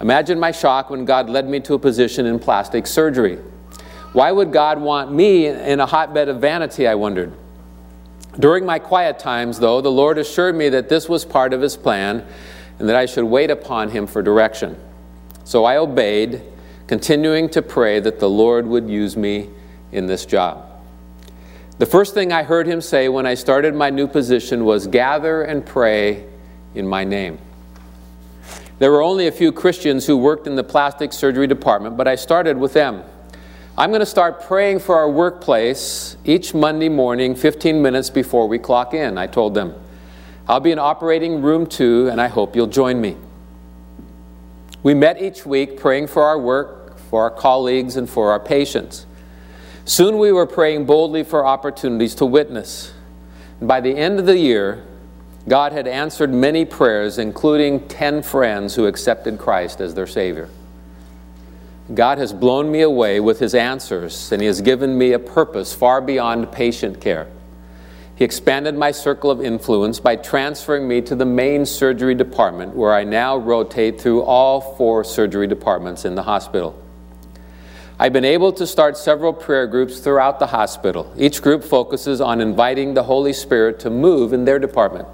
Imagine 0.00 0.40
my 0.40 0.50
shock 0.50 0.90
when 0.90 1.04
God 1.04 1.28
led 1.30 1.48
me 1.48 1.60
to 1.60 1.74
a 1.74 1.78
position 1.78 2.26
in 2.26 2.38
plastic 2.38 2.86
surgery. 2.86 3.38
Why 4.12 4.32
would 4.32 4.52
God 4.52 4.80
want 4.80 5.12
me 5.12 5.46
in 5.46 5.80
a 5.80 5.86
hotbed 5.86 6.28
of 6.28 6.40
vanity? 6.40 6.86
I 6.86 6.94
wondered. 6.94 7.32
During 8.38 8.66
my 8.66 8.78
quiet 8.78 9.18
times, 9.18 9.58
though, 9.58 9.80
the 9.80 9.90
Lord 9.90 10.18
assured 10.18 10.56
me 10.56 10.68
that 10.70 10.88
this 10.88 11.08
was 11.08 11.24
part 11.24 11.52
of 11.52 11.60
His 11.60 11.76
plan 11.76 12.26
and 12.78 12.88
that 12.88 12.96
I 12.96 13.06
should 13.06 13.24
wait 13.24 13.50
upon 13.50 13.90
him 13.90 14.06
for 14.06 14.22
direction. 14.22 14.76
So 15.44 15.64
I 15.64 15.76
obeyed, 15.76 16.42
continuing 16.86 17.48
to 17.50 17.62
pray 17.62 18.00
that 18.00 18.18
the 18.18 18.28
Lord 18.28 18.66
would 18.66 18.88
use 18.88 19.16
me 19.16 19.50
in 19.92 20.06
this 20.06 20.26
job. 20.26 20.70
The 21.76 21.86
first 21.86 22.14
thing 22.14 22.32
I 22.32 22.44
heard 22.44 22.68
him 22.68 22.80
say 22.80 23.08
when 23.08 23.26
I 23.26 23.34
started 23.34 23.74
my 23.74 23.90
new 23.90 24.06
position 24.06 24.64
was, 24.64 24.86
Gather 24.86 25.42
and 25.42 25.66
pray 25.66 26.24
in 26.74 26.86
my 26.86 27.02
name. 27.02 27.38
There 28.78 28.92
were 28.92 29.02
only 29.02 29.26
a 29.26 29.32
few 29.32 29.50
Christians 29.50 30.06
who 30.06 30.16
worked 30.16 30.46
in 30.46 30.54
the 30.54 30.62
plastic 30.62 31.12
surgery 31.12 31.48
department, 31.48 31.96
but 31.96 32.06
I 32.06 32.14
started 32.14 32.56
with 32.56 32.74
them. 32.74 33.02
I'm 33.76 33.90
going 33.90 34.00
to 34.00 34.06
start 34.06 34.42
praying 34.42 34.80
for 34.80 34.96
our 34.96 35.10
workplace 35.10 36.16
each 36.24 36.54
Monday 36.54 36.88
morning, 36.88 37.34
15 37.34 37.82
minutes 37.82 38.08
before 38.08 38.46
we 38.46 38.56
clock 38.60 38.94
in, 38.94 39.18
I 39.18 39.26
told 39.26 39.54
them. 39.54 39.74
I'll 40.46 40.60
be 40.60 40.70
in 40.70 40.78
operating 40.78 41.42
room 41.42 41.66
two, 41.66 42.08
and 42.08 42.20
I 42.20 42.28
hope 42.28 42.54
you'll 42.54 42.68
join 42.68 43.00
me. 43.00 43.16
We 44.84 44.94
met 44.94 45.20
each 45.20 45.44
week 45.44 45.80
praying 45.80 46.06
for 46.06 46.22
our 46.22 46.38
work, 46.38 46.98
for 46.98 47.22
our 47.22 47.30
colleagues, 47.30 47.96
and 47.96 48.08
for 48.08 48.30
our 48.30 48.38
patients. 48.38 49.06
Soon 49.84 50.18
we 50.18 50.32
were 50.32 50.46
praying 50.46 50.86
boldly 50.86 51.24
for 51.24 51.44
opportunities 51.44 52.14
to 52.16 52.24
witness. 52.24 52.92
And 53.60 53.68
by 53.68 53.80
the 53.80 53.94
end 53.94 54.18
of 54.18 54.26
the 54.26 54.38
year, 54.38 54.82
God 55.46 55.72
had 55.72 55.86
answered 55.86 56.32
many 56.32 56.64
prayers, 56.64 57.18
including 57.18 57.86
10 57.88 58.22
friends 58.22 58.74
who 58.74 58.86
accepted 58.86 59.38
Christ 59.38 59.80
as 59.80 59.94
their 59.94 60.06
Savior. 60.06 60.48
God 61.92 62.16
has 62.16 62.32
blown 62.32 62.72
me 62.72 62.80
away 62.80 63.20
with 63.20 63.40
His 63.40 63.54
answers, 63.54 64.32
and 64.32 64.40
He 64.40 64.46
has 64.46 64.62
given 64.62 64.96
me 64.96 65.12
a 65.12 65.18
purpose 65.18 65.74
far 65.74 66.00
beyond 66.00 66.50
patient 66.50 66.98
care. 66.98 67.28
He 68.16 68.24
expanded 68.24 68.74
my 68.74 68.90
circle 68.90 69.30
of 69.30 69.42
influence 69.42 70.00
by 70.00 70.16
transferring 70.16 70.88
me 70.88 71.02
to 71.02 71.14
the 71.14 71.26
main 71.26 71.66
surgery 71.66 72.14
department, 72.14 72.74
where 72.74 72.94
I 72.94 73.04
now 73.04 73.36
rotate 73.36 74.00
through 74.00 74.22
all 74.22 74.60
four 74.60 75.04
surgery 75.04 75.46
departments 75.46 76.06
in 76.06 76.14
the 76.14 76.22
hospital. 76.22 76.80
I've 77.96 78.12
been 78.12 78.24
able 78.24 78.52
to 78.54 78.66
start 78.66 78.96
several 78.96 79.32
prayer 79.32 79.68
groups 79.68 80.00
throughout 80.00 80.40
the 80.40 80.48
hospital. 80.48 81.12
Each 81.16 81.40
group 81.40 81.62
focuses 81.62 82.20
on 82.20 82.40
inviting 82.40 82.94
the 82.94 83.04
Holy 83.04 83.32
Spirit 83.32 83.78
to 83.80 83.90
move 83.90 84.32
in 84.32 84.44
their 84.44 84.58
department. 84.58 85.06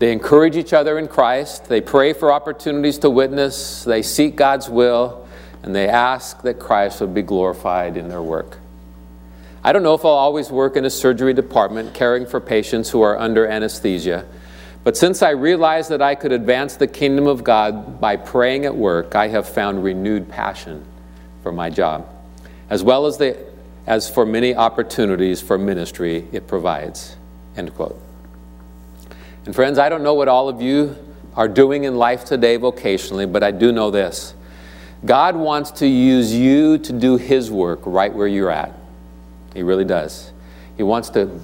They 0.00 0.10
encourage 0.10 0.56
each 0.56 0.72
other 0.72 0.98
in 0.98 1.06
Christ, 1.06 1.66
they 1.66 1.80
pray 1.80 2.12
for 2.12 2.32
opportunities 2.32 2.98
to 2.98 3.10
witness, 3.10 3.84
they 3.84 4.02
seek 4.02 4.34
God's 4.34 4.68
will, 4.68 5.24
and 5.62 5.72
they 5.72 5.88
ask 5.88 6.42
that 6.42 6.58
Christ 6.58 7.00
would 7.00 7.14
be 7.14 7.22
glorified 7.22 7.96
in 7.96 8.08
their 8.08 8.22
work. 8.22 8.58
I 9.62 9.72
don't 9.72 9.84
know 9.84 9.94
if 9.94 10.04
I'll 10.04 10.10
always 10.10 10.50
work 10.50 10.76
in 10.76 10.84
a 10.84 10.90
surgery 10.90 11.32
department 11.32 11.94
caring 11.94 12.26
for 12.26 12.40
patients 12.40 12.90
who 12.90 13.02
are 13.02 13.16
under 13.16 13.46
anesthesia, 13.46 14.26
but 14.82 14.96
since 14.96 15.22
I 15.22 15.30
realized 15.30 15.90
that 15.90 16.02
I 16.02 16.16
could 16.16 16.32
advance 16.32 16.74
the 16.74 16.88
kingdom 16.88 17.28
of 17.28 17.44
God 17.44 18.00
by 18.00 18.16
praying 18.16 18.64
at 18.64 18.74
work, 18.74 19.14
I 19.14 19.28
have 19.28 19.48
found 19.48 19.84
renewed 19.84 20.28
passion 20.28 20.84
for 21.44 21.52
my 21.52 21.68
job, 21.68 22.08
as 22.70 22.82
well 22.82 23.04
as, 23.04 23.18
the, 23.18 23.36
as 23.86 24.10
for 24.10 24.24
many 24.24 24.56
opportunities 24.56 25.42
for 25.42 25.58
ministry 25.58 26.26
it 26.32 26.48
provides. 26.48 27.16
End 27.54 27.72
quote. 27.74 28.00
And 29.44 29.54
friends, 29.54 29.78
I 29.78 29.90
don't 29.90 30.02
know 30.02 30.14
what 30.14 30.26
all 30.26 30.48
of 30.48 30.62
you 30.62 30.96
are 31.36 31.46
doing 31.46 31.84
in 31.84 31.96
life 31.96 32.24
today 32.24 32.58
vocationally, 32.58 33.30
but 33.30 33.42
I 33.42 33.50
do 33.50 33.72
know 33.72 33.90
this. 33.90 34.34
God 35.04 35.36
wants 35.36 35.70
to 35.72 35.86
use 35.86 36.32
you 36.32 36.78
to 36.78 36.92
do 36.94 37.18
His 37.18 37.50
work 37.50 37.80
right 37.84 38.12
where 38.12 38.26
you're 38.26 38.50
at. 38.50 38.72
He 39.52 39.62
really 39.62 39.84
does. 39.84 40.32
He 40.78 40.82
wants 40.82 41.10
to 41.10 41.40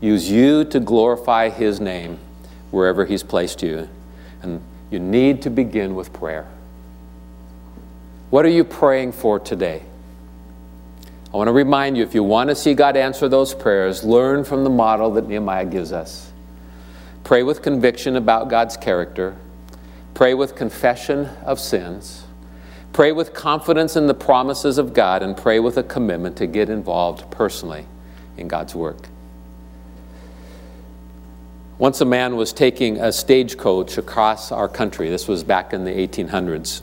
use 0.00 0.28
you 0.28 0.64
to 0.64 0.80
glorify 0.80 1.48
His 1.48 1.78
name 1.80 2.18
wherever 2.72 3.04
He's 3.04 3.22
placed 3.22 3.62
you. 3.62 3.88
And 4.42 4.60
you 4.90 4.98
need 4.98 5.42
to 5.42 5.50
begin 5.50 5.94
with 5.94 6.12
prayer. 6.12 6.48
What 8.34 8.44
are 8.44 8.50
you 8.50 8.64
praying 8.64 9.12
for 9.12 9.38
today? 9.38 9.80
I 11.32 11.36
want 11.36 11.46
to 11.46 11.52
remind 11.52 11.96
you 11.96 12.02
if 12.02 12.14
you 12.14 12.24
want 12.24 12.50
to 12.50 12.56
see 12.56 12.74
God 12.74 12.96
answer 12.96 13.28
those 13.28 13.54
prayers, 13.54 14.02
learn 14.02 14.42
from 14.42 14.64
the 14.64 14.70
model 14.70 15.12
that 15.12 15.28
Nehemiah 15.28 15.66
gives 15.66 15.92
us. 15.92 16.32
Pray 17.22 17.44
with 17.44 17.62
conviction 17.62 18.16
about 18.16 18.48
God's 18.48 18.76
character, 18.76 19.36
pray 20.14 20.34
with 20.34 20.56
confession 20.56 21.26
of 21.44 21.60
sins 21.60 22.24
Pray 22.94 23.10
with 23.10 23.34
confidence 23.34 23.96
in 23.96 24.06
the 24.06 24.14
promises 24.14 24.78
of 24.78 24.94
God 24.94 25.22
and 25.24 25.36
pray 25.36 25.58
with 25.58 25.76
a 25.76 25.82
commitment 25.82 26.36
to 26.36 26.46
get 26.46 26.70
involved 26.70 27.28
personally 27.28 27.86
in 28.36 28.46
God's 28.46 28.72
work. 28.72 29.08
Once 31.76 32.00
a 32.00 32.04
man 32.04 32.36
was 32.36 32.52
taking 32.52 32.98
a 32.98 33.10
stagecoach 33.10 33.98
across 33.98 34.52
our 34.52 34.68
country. 34.68 35.10
This 35.10 35.26
was 35.26 35.42
back 35.42 35.72
in 35.72 35.84
the 35.84 35.90
1800s. 35.90 36.82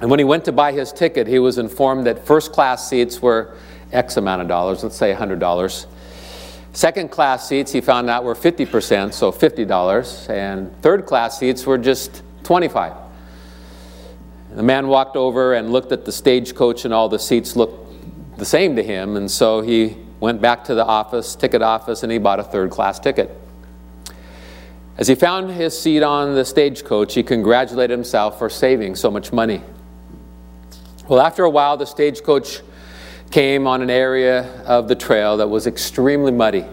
And 0.00 0.10
when 0.10 0.18
he 0.18 0.24
went 0.24 0.44
to 0.46 0.52
buy 0.52 0.72
his 0.72 0.92
ticket, 0.92 1.26
he 1.26 1.38
was 1.38 1.58
informed 1.58 2.06
that 2.06 2.26
first 2.26 2.52
class 2.52 2.88
seats 2.88 3.20
were 3.20 3.56
X 3.92 4.16
amount 4.16 4.42
of 4.42 4.48
dollars, 4.48 4.82
let's 4.82 4.96
say 4.96 5.14
$100. 5.14 5.86
Second 6.72 7.10
class 7.10 7.48
seats, 7.48 7.72
he 7.72 7.80
found 7.80 8.08
out, 8.08 8.24
were 8.24 8.34
50%, 8.34 9.12
so 9.12 9.32
$50. 9.32 10.30
And 10.30 10.74
third 10.82 11.04
class 11.04 11.38
seats 11.38 11.66
were 11.66 11.78
just 11.78 12.22
25 12.44 12.94
the 14.54 14.62
man 14.62 14.88
walked 14.88 15.16
over 15.16 15.54
and 15.54 15.70
looked 15.70 15.92
at 15.92 16.04
the 16.04 16.12
stagecoach, 16.12 16.84
and 16.84 16.92
all 16.92 17.08
the 17.08 17.18
seats 17.18 17.54
looked 17.54 18.38
the 18.38 18.44
same 18.44 18.76
to 18.76 18.82
him. 18.82 19.16
And 19.16 19.30
so 19.30 19.60
he 19.60 19.96
went 20.18 20.40
back 20.40 20.64
to 20.64 20.74
the 20.74 20.84
office, 20.84 21.36
ticket 21.36 21.62
office, 21.62 22.02
and 22.02 22.10
he 22.10 22.18
bought 22.18 22.40
a 22.40 22.44
third 22.44 22.70
class 22.70 22.98
ticket. 22.98 23.30
As 24.98 25.08
he 25.08 25.14
found 25.14 25.50
his 25.50 25.78
seat 25.80 26.02
on 26.02 26.34
the 26.34 26.44
stagecoach, 26.44 27.14
he 27.14 27.22
congratulated 27.22 27.90
himself 27.90 28.38
for 28.38 28.50
saving 28.50 28.96
so 28.96 29.10
much 29.10 29.32
money. 29.32 29.62
Well, 31.10 31.20
after 31.20 31.42
a 31.42 31.50
while, 31.50 31.76
the 31.76 31.86
stagecoach 31.86 32.60
came 33.32 33.66
on 33.66 33.82
an 33.82 33.90
area 33.90 34.44
of 34.62 34.86
the 34.86 34.94
trail 34.94 35.38
that 35.38 35.48
was 35.48 35.66
extremely 35.66 36.30
muddy. 36.30 36.64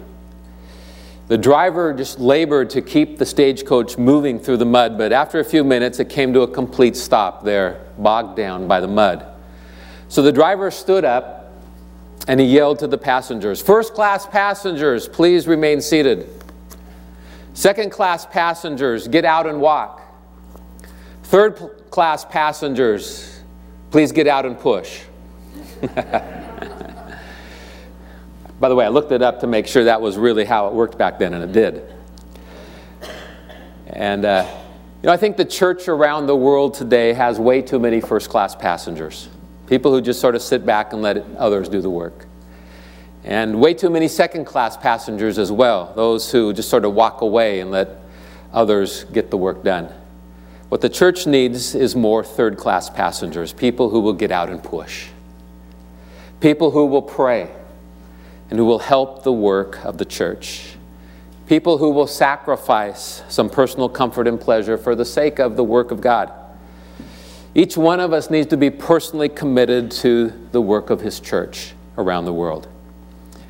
The 1.28 1.40
driver 1.40 1.92
just 1.92 2.20
labored 2.20 2.70
to 2.70 2.84
keep 2.84 3.18
the 3.18 3.26
stagecoach 3.26 3.98
moving 3.98 4.38
through 4.38 4.58
the 4.58 4.66
mud, 4.66 4.96
but 4.96 5.12
after 5.12 5.40
a 5.40 5.44
few 5.44 5.64
minutes 5.64 6.00
it 6.00 6.10
came 6.10 6.34
to 6.34 6.42
a 6.42 6.48
complete 6.48 6.96
stop 6.96 7.44
there, 7.44 7.82
bogged 7.98 8.38
down 8.38 8.68
by 8.68 8.80
the 8.80 8.88
mud. 8.88 9.26
So 10.08 10.22
the 10.22 10.32
driver 10.32 10.70
stood 10.70 11.04
up 11.04 11.52
and 12.28 12.40
he 12.40 12.46
yelled 12.46 12.78
to 12.80 12.88
the 12.88 12.98
passengers 13.00 13.60
First 13.60 13.96
class 13.96 14.28
passengers, 14.28 15.08
please 15.08 15.48
remain 15.48 15.82
seated. 15.82 16.30
Second 17.56 17.92
class 17.92 18.28
passengers, 18.28 19.08
get 19.08 19.26
out 19.26 19.48
and 19.48 19.60
walk. 19.60 20.00
Third 21.24 21.56
class 21.90 22.24
passengers, 22.24 23.37
please 23.92 24.12
get 24.12 24.28
out 24.28 24.46
and 24.46 24.60
push. 24.60 25.02
By 28.60 28.70
the 28.70 28.76
way, 28.76 28.86
I 28.86 28.90
looked 28.90 29.12
it 29.12 29.22
up 29.22 29.42
to 29.42 29.48
make 29.48 29.68
sure 29.68 29.84
that 29.84 30.02
was 30.02 30.18
really 30.18 30.44
how 30.44 30.68
it 30.68 30.74
worked 30.74 30.98
back 30.98 31.20
then, 31.20 31.34
and 31.36 31.44
it 31.44 31.52
did. 31.52 31.94
And, 33.88 34.26
uh, 34.26 34.46
you 35.02 35.08
know, 35.08 35.14
I 35.14 35.18
think 35.18 35.38
the 35.38 35.46
church 35.46 35.88
around 35.88 36.26
the 36.26 36.36
world 36.36 36.74
today 36.74 37.14
has 37.14 37.40
way 37.40 37.62
too 37.62 37.78
many 37.78 38.02
first 38.02 38.30
class 38.30 38.56
passengers. 38.56 39.30
People 39.68 39.92
who 39.92 40.02
just 40.02 40.20
sort 40.20 40.34
of 40.34 40.42
sit 40.42 40.66
back 40.66 40.94
and 40.94 41.02
let 41.02 41.24
others 41.38 41.70
do 41.70 41.82
the 41.82 41.90
work. 41.90 42.26
And 43.24 43.60
way 43.60 43.74
too 43.74 43.90
many 43.90 44.08
second 44.08 44.46
class 44.46 44.76
passengers 44.76 45.38
as 45.38 45.52
well, 45.52 45.94
those 45.96 46.32
who 46.32 46.54
just 46.54 46.70
sort 46.70 46.86
of 46.86 46.94
walk 46.94 47.22
away 47.22 47.60
and 47.60 47.70
let 47.70 48.02
others 48.52 49.04
get 49.06 49.30
the 49.30 49.38
work 49.38 49.64
done. 49.64 49.94
What 50.70 50.82
the 50.82 50.90
church 50.90 51.26
needs 51.26 51.76
is 51.76 51.96
more 51.96 52.24
third 52.26 52.58
class 52.58 52.90
passengers, 52.90 53.54
people 53.54 53.90
who 53.90 54.02
will 54.02 54.14
get 54.14 54.32
out 54.32 54.50
and 54.50 54.62
push, 54.62 55.08
people 56.42 56.72
who 56.72 56.86
will 56.86 57.02
pray 57.02 57.50
and 58.50 58.60
who 58.60 58.66
will 58.66 58.80
help 58.80 59.24
the 59.24 59.32
work 59.32 59.84
of 59.86 59.98
the 59.98 60.04
church, 60.04 60.76
people 61.48 61.78
who 61.78 61.90
will 61.92 62.08
sacrifice 62.08 63.24
some 63.30 63.50
personal 63.50 63.88
comfort 63.88 64.28
and 64.28 64.42
pleasure 64.42 64.78
for 64.78 64.94
the 64.94 65.06
sake 65.06 65.40
of 65.40 65.56
the 65.56 65.64
work 65.64 65.92
of 65.92 66.02
God. 66.02 66.34
Each 67.56 67.78
one 67.78 68.02
of 68.02 68.12
us 68.12 68.30
needs 68.30 68.48
to 68.48 68.58
be 68.58 68.70
personally 68.70 69.30
committed 69.30 69.90
to 69.92 70.34
the 70.52 70.62
work 70.62 70.90
of 70.90 71.00
his 71.00 71.22
church 71.22 71.74
around 71.98 72.26
the 72.26 72.34
world. 72.34 72.68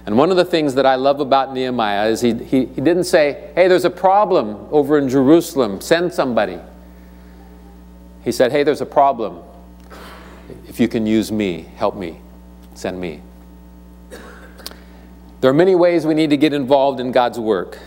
And 0.05 0.17
one 0.17 0.29
of 0.29 0.37
the 0.37 0.45
things 0.45 0.75
that 0.75 0.85
I 0.85 0.95
love 0.95 1.19
about 1.19 1.51
Nehemiah 1.51 2.07
is 2.09 2.21
he, 2.21 2.33
he, 2.33 2.65
he 2.67 2.81
didn't 2.81 3.05
say, 3.05 3.51
hey, 3.55 3.67
there's 3.67 3.85
a 3.85 3.89
problem 3.89 4.67
over 4.71 4.99
in 4.99 5.09
Jerusalem, 5.09 5.81
send 5.81 6.13
somebody. 6.13 6.59
He 8.27 8.33
said, 8.33 8.51
hey, 8.51 8.63
there's 8.63 8.81
a 8.81 8.85
problem. 8.85 9.41
If 10.67 10.81
you 10.81 10.89
can 10.89 11.07
use 11.07 11.31
me, 11.31 11.61
help 11.77 11.95
me, 11.95 12.19
send 12.73 12.99
me. 12.99 13.21
There 15.39 15.49
are 15.49 15.53
many 15.53 15.75
ways 15.75 16.05
we 16.05 16.13
need 16.13 16.31
to 16.31 16.35
get 16.35 16.51
involved 16.51 16.99
in 16.99 17.13
God's 17.13 17.39
work, 17.39 17.79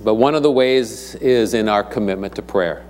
but 0.00 0.14
one 0.14 0.34
of 0.34 0.42
the 0.42 0.50
ways 0.50 1.14
is 1.14 1.54
in 1.54 1.68
our 1.68 1.84
commitment 1.84 2.34
to 2.34 2.42
prayer. 2.42 2.84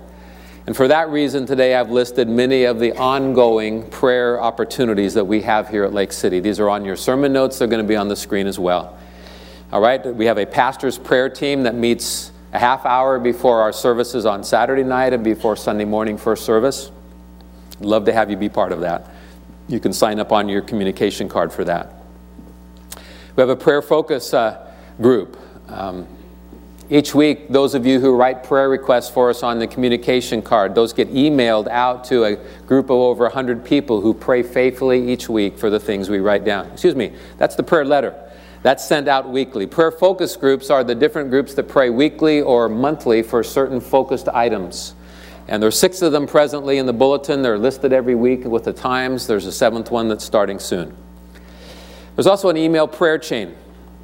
And 0.65 0.75
for 0.75 0.87
that 0.87 1.09
reason, 1.09 1.45
today 1.45 1.75
I've 1.75 1.91
listed 1.91 2.27
many 2.27 2.63
of 2.63 2.79
the 2.79 2.97
ongoing 2.97 3.87
prayer 3.91 4.41
opportunities 4.41 5.13
that 5.13 5.25
we 5.25 5.43
have 5.43 5.69
here 5.69 5.83
at 5.83 5.93
Lake 5.93 6.11
City. 6.11 6.39
These 6.39 6.59
are 6.59 6.67
on 6.67 6.83
your 6.83 6.95
sermon 6.95 7.31
notes, 7.31 7.59
they're 7.59 7.67
going 7.67 7.83
to 7.83 7.87
be 7.87 7.95
on 7.95 8.07
the 8.07 8.15
screen 8.15 8.47
as 8.47 8.57
well. 8.57 8.97
All 9.71 9.81
right, 9.81 10.03
we 10.03 10.25
have 10.25 10.39
a 10.39 10.47
pastor's 10.47 10.97
prayer 10.97 11.29
team 11.29 11.61
that 11.61 11.75
meets 11.75 12.31
a 12.53 12.59
half 12.59 12.85
hour 12.85 13.19
before 13.19 13.61
our 13.61 13.73
services 13.73 14.25
on 14.25 14.43
Saturday 14.43 14.83
night 14.83 15.13
and 15.13 15.23
before 15.23 15.55
Sunday 15.55 15.85
morning 15.85 16.17
first 16.17 16.45
service. 16.45 16.91
Love 17.79 18.05
to 18.05 18.13
have 18.13 18.29
you 18.31 18.37
be 18.37 18.49
part 18.49 18.71
of 18.71 18.81
that. 18.81 19.09
You 19.67 19.79
can 19.79 19.93
sign 19.93 20.19
up 20.19 20.31
on 20.31 20.47
your 20.49 20.61
communication 20.61 21.27
card 21.27 21.51
for 21.51 21.63
that. 21.65 21.93
We 23.35 23.41
have 23.41 23.49
a 23.49 23.55
prayer 23.55 23.81
focus 23.81 24.33
uh, 24.33 24.71
group. 24.99 25.37
Um, 25.67 26.07
each 26.89 27.13
week, 27.13 27.49
those 27.49 27.75
of 27.75 27.85
you 27.85 27.99
who 27.99 28.15
write 28.15 28.45
prayer 28.45 28.69
requests 28.69 29.09
for 29.09 29.29
us 29.29 29.43
on 29.43 29.59
the 29.59 29.67
communication 29.67 30.41
card, 30.41 30.73
those 30.73 30.93
get 30.93 31.13
emailed 31.13 31.67
out 31.67 32.05
to 32.05 32.23
a 32.23 32.35
group 32.65 32.85
of 32.85 32.91
over 32.91 33.25
100 33.25 33.65
people 33.65 33.99
who 33.99 34.13
pray 34.13 34.41
faithfully 34.41 35.11
each 35.11 35.27
week 35.27 35.57
for 35.57 35.69
the 35.69 35.79
things 35.79 36.09
we 36.09 36.19
write 36.19 36.45
down. 36.45 36.65
Excuse 36.71 36.95
me, 36.95 37.11
that's 37.37 37.55
the 37.55 37.63
prayer 37.63 37.83
letter. 37.83 38.15
That's 38.63 38.85
sent 38.85 39.07
out 39.07 39.29
weekly. 39.29 39.67
Prayer 39.67 39.91
focus 39.91 40.35
groups 40.35 40.69
are 40.69 40.83
the 40.83 40.95
different 40.95 41.29
groups 41.29 41.53
that 41.55 41.67
pray 41.67 41.89
weekly 41.89 42.41
or 42.41 42.67
monthly 42.67 43.21
for 43.21 43.43
certain 43.43 43.79
focused 43.79 44.27
items. 44.29 44.93
And 45.47 45.61
there 45.61 45.67
are 45.67 45.71
six 45.71 46.01
of 46.01 46.11
them 46.11 46.27
presently 46.27 46.77
in 46.77 46.85
the 46.85 46.93
bulletin. 46.93 47.41
They're 47.41 47.57
listed 47.57 47.93
every 47.93 48.15
week 48.15 48.43
with 48.43 48.65
the 48.65 48.73
times. 48.73 49.27
There's 49.27 49.45
a 49.45 49.51
seventh 49.51 49.91
one 49.91 50.09
that's 50.09 50.25
starting 50.25 50.59
soon. 50.59 50.95
There's 52.15 52.27
also 52.27 52.49
an 52.49 52.57
email 52.57 52.87
prayer 52.87 53.17
chain 53.17 53.55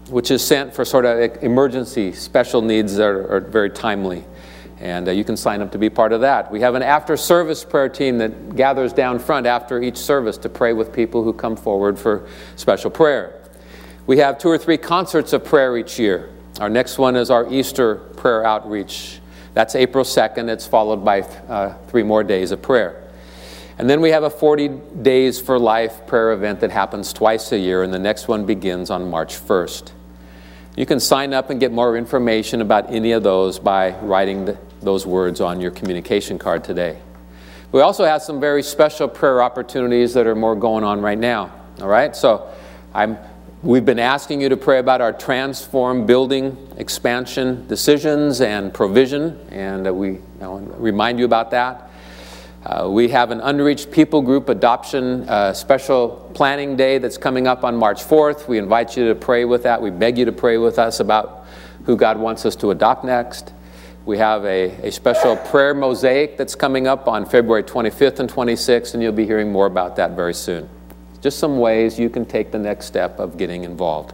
which 0.09 0.31
is 0.31 0.45
sent 0.45 0.73
for 0.73 0.85
sort 0.85 1.05
of 1.05 1.41
emergency 1.43 2.11
special 2.11 2.61
needs 2.61 2.95
that 2.95 3.07
are, 3.07 3.37
are 3.37 3.39
very 3.39 3.69
timely. 3.69 4.23
And 4.79 5.07
uh, 5.07 5.11
you 5.11 5.23
can 5.23 5.37
sign 5.37 5.61
up 5.61 5.71
to 5.71 5.77
be 5.77 5.89
part 5.89 6.11
of 6.11 6.21
that. 6.21 6.51
We 6.51 6.59
have 6.59 6.75
an 6.75 6.83
after 6.83 7.15
service 7.15 7.63
prayer 7.63 7.87
team 7.87 8.17
that 8.17 8.55
gathers 8.55 8.91
down 8.91 9.19
front 9.19 9.47
after 9.47 9.81
each 9.81 9.97
service 9.97 10.37
to 10.39 10.49
pray 10.49 10.73
with 10.73 10.91
people 10.91 11.23
who 11.23 11.31
come 11.31 11.55
forward 11.55 11.97
for 11.97 12.27
special 12.57 12.91
prayer. 12.91 13.42
We 14.05 14.17
have 14.17 14.37
two 14.37 14.49
or 14.49 14.57
three 14.57 14.77
concerts 14.77 15.31
of 15.31 15.45
prayer 15.45 15.77
each 15.77 15.97
year. 15.97 16.29
Our 16.59 16.69
next 16.69 16.97
one 16.97 17.15
is 17.15 17.29
our 17.29 17.51
Easter 17.51 17.95
prayer 17.95 18.45
outreach. 18.45 19.21
That's 19.53 19.75
April 19.75 20.03
2nd. 20.03 20.49
It's 20.49 20.67
followed 20.67 21.05
by 21.05 21.21
uh, 21.21 21.77
three 21.87 22.03
more 22.03 22.21
days 22.21 22.51
of 22.51 22.61
prayer. 22.61 23.01
And 23.77 23.89
then 23.89 24.01
we 24.01 24.09
have 24.09 24.23
a 24.23 24.29
40 24.29 24.67
Days 25.01 25.39
for 25.39 25.57
Life 25.57 26.05
prayer 26.05 26.33
event 26.33 26.59
that 26.59 26.69
happens 26.69 27.13
twice 27.13 27.51
a 27.53 27.57
year, 27.57 27.81
and 27.81 27.93
the 27.93 27.99
next 27.99 28.27
one 28.27 28.45
begins 28.45 28.89
on 28.89 29.09
March 29.09 29.35
1st. 29.35 29.91
You 30.75 30.85
can 30.85 30.99
sign 30.99 31.33
up 31.33 31.49
and 31.49 31.59
get 31.59 31.71
more 31.71 31.95
information 31.95 32.59
about 32.61 32.91
any 32.91 33.13
of 33.13 33.23
those 33.23 33.57
by 33.57 33.97
writing 33.99 34.45
the, 34.45 34.57
those 34.81 35.05
words 35.05 35.39
on 35.39 35.61
your 35.61 35.71
communication 35.71 36.37
card 36.37 36.63
today. 36.63 36.99
We 37.71 37.81
also 37.81 38.03
have 38.03 38.21
some 38.21 38.39
very 38.39 38.63
special 38.63 39.07
prayer 39.07 39.41
opportunities 39.41 40.13
that 40.13 40.27
are 40.27 40.35
more 40.35 40.55
going 40.55 40.83
on 40.83 40.99
right 41.01 41.17
now. 41.17 41.51
All 41.79 41.87
right? 41.87 42.15
So 42.15 42.53
I'm, 42.93 43.17
we've 43.63 43.85
been 43.85 43.99
asking 43.99 44.41
you 44.41 44.49
to 44.49 44.57
pray 44.57 44.79
about 44.79 44.99
our 44.99 45.13
transform 45.13 46.05
building 46.05 46.57
expansion 46.77 47.65
decisions 47.67 48.41
and 48.41 48.73
provision, 48.73 49.39
and 49.51 49.97
we 49.97 50.09
you 50.09 50.23
know, 50.41 50.57
remind 50.77 51.17
you 51.17 51.23
about 51.23 51.51
that. 51.51 51.89
Uh, 52.65 52.89
we 52.89 53.09
have 53.09 53.31
an 53.31 53.39
unreached 53.41 53.89
people 53.91 54.21
group 54.21 54.49
adoption 54.49 55.27
uh, 55.29 55.53
special 55.53 56.29
planning 56.33 56.75
day 56.75 56.97
that's 56.97 57.17
coming 57.17 57.47
up 57.47 57.63
on 57.63 57.75
March 57.75 58.03
4th. 58.03 58.47
We 58.47 58.57
invite 58.57 58.97
you 58.97 59.07
to 59.07 59.15
pray 59.15 59.45
with 59.45 59.63
that. 59.63 59.81
We 59.81 59.91
beg 59.91 60.17
you 60.17 60.25
to 60.25 60.31
pray 60.31 60.57
with 60.57 60.77
us 60.77 60.99
about 60.99 61.45
who 61.85 61.95
God 61.95 62.19
wants 62.19 62.45
us 62.45 62.55
to 62.57 62.71
adopt 62.71 63.05
next. 63.05 63.53
We 64.05 64.17
have 64.17 64.43
a, 64.43 64.87
a 64.87 64.91
special 64.91 65.37
prayer 65.37 65.73
mosaic 65.73 66.35
that's 66.37 66.55
coming 66.55 66.87
up 66.87 67.07
on 67.07 67.25
February 67.25 67.63
25th 67.63 68.19
and 68.19 68.29
26th, 68.29 68.93
and 68.93 69.01
you'll 69.01 69.13
be 69.13 69.25
hearing 69.25 69.51
more 69.51 69.65
about 69.65 69.95
that 69.95 70.11
very 70.11 70.33
soon. 70.33 70.69
Just 71.23 71.39
some 71.39 71.57
ways 71.57 71.97
you 71.97 72.09
can 72.09 72.25
take 72.25 72.51
the 72.51 72.59
next 72.59 72.85
step 72.85 73.17
of 73.17 73.37
getting 73.37 73.63
involved. 73.63 74.13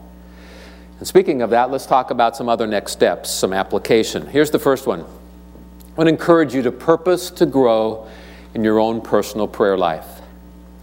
And 1.00 1.08
speaking 1.08 1.41
of 1.41 1.50
that, 1.50 1.72
let's 1.72 1.88
talk 1.88 2.12
about 2.12 2.38
some 2.38 2.48
other 2.48 2.67
next 2.67 2.91
steps, 2.91 3.32
some 3.32 3.52
application. 3.52 4.28
Here's 4.28 4.52
the 4.52 4.60
first 4.60 4.86
one. 4.86 5.02
I 5.02 5.93
want 5.95 6.08
to 6.08 6.10
encourage 6.10 6.54
you 6.54 6.62
to 6.62 6.72
purpose 6.72 7.32
to 7.32 7.48
grow 7.48 8.08
in 8.54 8.63
your 8.63 8.78
own 8.78 9.02
personal 9.02 9.48
prayer 9.48 9.76
life. 9.76 10.06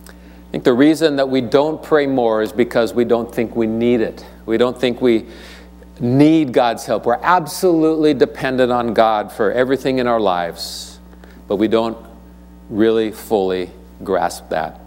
I 0.08 0.50
think 0.50 0.64
the 0.64 0.72
reason 0.72 1.14
that 1.14 1.28
we 1.28 1.40
don't 1.42 1.80
pray 1.80 2.08
more 2.08 2.42
is 2.42 2.50
because 2.50 2.92
we 2.92 3.04
don't 3.04 3.32
think 3.32 3.54
we 3.54 3.68
need 3.68 4.00
it. 4.00 4.26
We 4.46 4.56
don't 4.56 4.76
think 4.76 5.00
we 5.00 5.26
need 6.00 6.52
God's 6.52 6.86
help. 6.86 7.06
We're 7.06 7.20
absolutely 7.22 8.14
dependent 8.14 8.72
on 8.72 8.94
God 8.94 9.30
for 9.30 9.52
everything 9.52 10.00
in 10.00 10.08
our 10.08 10.20
lives, 10.20 10.98
but 11.46 11.56
we 11.56 11.68
don't 11.68 11.96
really 12.68 13.12
fully 13.12 13.70
grasp 14.02 14.48
that. 14.48 14.80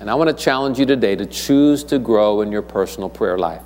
And 0.00 0.10
I 0.10 0.14
want 0.14 0.36
to 0.36 0.44
challenge 0.44 0.78
you 0.78 0.86
today 0.86 1.14
to 1.16 1.24
choose 1.24 1.84
to 1.84 1.98
grow 1.98 2.40
in 2.40 2.50
your 2.50 2.62
personal 2.62 3.08
prayer 3.08 3.38
life. 3.38 3.62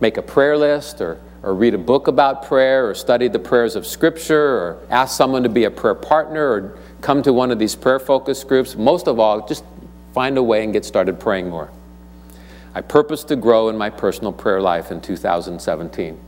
Make 0.00 0.16
a 0.16 0.22
prayer 0.22 0.56
list 0.56 1.00
or, 1.00 1.20
or 1.42 1.54
read 1.54 1.74
a 1.74 1.78
book 1.78 2.08
about 2.08 2.44
prayer 2.44 2.88
or 2.88 2.94
study 2.94 3.28
the 3.28 3.38
prayers 3.38 3.76
of 3.76 3.86
Scripture 3.86 4.42
or 4.42 4.86
ask 4.90 5.16
someone 5.16 5.44
to 5.44 5.48
be 5.48 5.64
a 5.64 5.70
prayer 5.70 5.94
partner 5.94 6.50
or 6.50 6.78
come 7.00 7.22
to 7.22 7.32
one 7.32 7.52
of 7.52 7.58
these 7.58 7.76
prayer 7.76 8.00
focus 8.00 8.42
groups. 8.42 8.74
Most 8.74 9.06
of 9.06 9.20
all, 9.20 9.46
just 9.46 9.64
find 10.12 10.36
a 10.38 10.42
way 10.42 10.64
and 10.64 10.72
get 10.72 10.84
started 10.84 11.20
praying 11.20 11.48
more. 11.48 11.70
I 12.74 12.80
purpose 12.80 13.22
to 13.24 13.36
grow 13.36 13.68
in 13.68 13.78
my 13.78 13.90
personal 13.90 14.32
prayer 14.32 14.60
life 14.60 14.90
in 14.90 15.00
2017. 15.00 16.18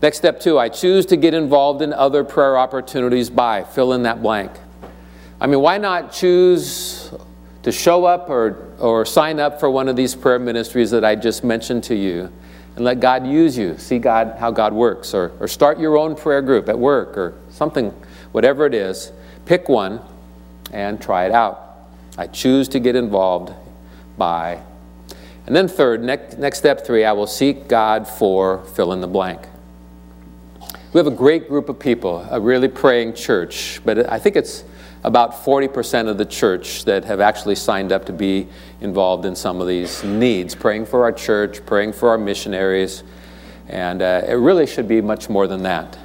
Next 0.00 0.16
step 0.18 0.40
two, 0.40 0.58
I 0.58 0.68
choose 0.68 1.06
to 1.06 1.16
get 1.16 1.34
involved 1.34 1.82
in 1.82 1.92
other 1.92 2.24
prayer 2.24 2.58
opportunities 2.58 3.30
by 3.30 3.64
fill 3.64 3.92
in 3.92 4.02
that 4.02 4.22
blank. 4.22 4.52
I 5.40 5.46
mean, 5.46 5.60
why 5.60 5.78
not 5.78 6.12
choose 6.12 7.12
to 7.62 7.72
show 7.72 8.04
up 8.04 8.28
or, 8.28 8.74
or 8.78 9.04
sign 9.04 9.38
up 9.38 9.60
for 9.60 9.70
one 9.70 9.88
of 9.88 9.96
these 9.96 10.14
prayer 10.14 10.38
ministries 10.38 10.90
that 10.90 11.04
I 11.04 11.14
just 11.14 11.44
mentioned 11.44 11.84
to 11.84 11.94
you 11.94 12.30
and 12.76 12.84
let 12.84 13.00
God 13.00 13.26
use 13.26 13.56
you, 13.56 13.76
see 13.78 13.98
God, 13.98 14.36
how 14.38 14.50
God 14.50 14.72
works, 14.72 15.14
or, 15.14 15.32
or 15.40 15.46
start 15.46 15.78
your 15.78 15.96
own 15.96 16.16
prayer 16.16 16.42
group 16.42 16.68
at 16.68 16.78
work 16.78 17.16
or 17.18 17.34
something, 17.50 17.90
whatever 18.32 18.66
it 18.66 18.74
is, 18.74 19.12
Pick 19.44 19.68
one 19.68 20.00
and 20.72 21.00
try 21.00 21.26
it 21.26 21.32
out. 21.32 21.88
I 22.16 22.26
choose 22.26 22.68
to 22.68 22.80
get 22.80 22.94
involved 22.94 23.52
by. 24.16 24.62
And 25.46 25.56
then, 25.56 25.66
third, 25.66 26.02
next, 26.02 26.38
next 26.38 26.58
step 26.58 26.86
three, 26.86 27.04
I 27.04 27.12
will 27.12 27.26
seek 27.26 27.66
God 27.66 28.06
for 28.06 28.64
fill 28.64 28.92
in 28.92 29.00
the 29.00 29.08
blank. 29.08 29.40
We 30.92 30.98
have 30.98 31.06
a 31.06 31.10
great 31.10 31.48
group 31.48 31.68
of 31.68 31.78
people, 31.78 32.26
a 32.30 32.38
really 32.38 32.68
praying 32.68 33.14
church, 33.14 33.80
but 33.84 34.10
I 34.10 34.18
think 34.18 34.36
it's 34.36 34.62
about 35.04 35.44
40% 35.44 36.08
of 36.08 36.16
the 36.16 36.24
church 36.24 36.84
that 36.84 37.04
have 37.04 37.20
actually 37.20 37.56
signed 37.56 37.90
up 37.90 38.06
to 38.06 38.12
be 38.12 38.46
involved 38.80 39.24
in 39.24 39.34
some 39.34 39.60
of 39.60 39.66
these 39.66 40.04
needs, 40.04 40.54
praying 40.54 40.86
for 40.86 41.02
our 41.04 41.12
church, 41.12 41.64
praying 41.66 41.92
for 41.92 42.10
our 42.10 42.18
missionaries, 42.18 43.02
and 43.68 44.02
uh, 44.02 44.22
it 44.26 44.34
really 44.34 44.66
should 44.66 44.86
be 44.86 45.00
much 45.00 45.28
more 45.28 45.46
than 45.46 45.62
that. 45.64 45.98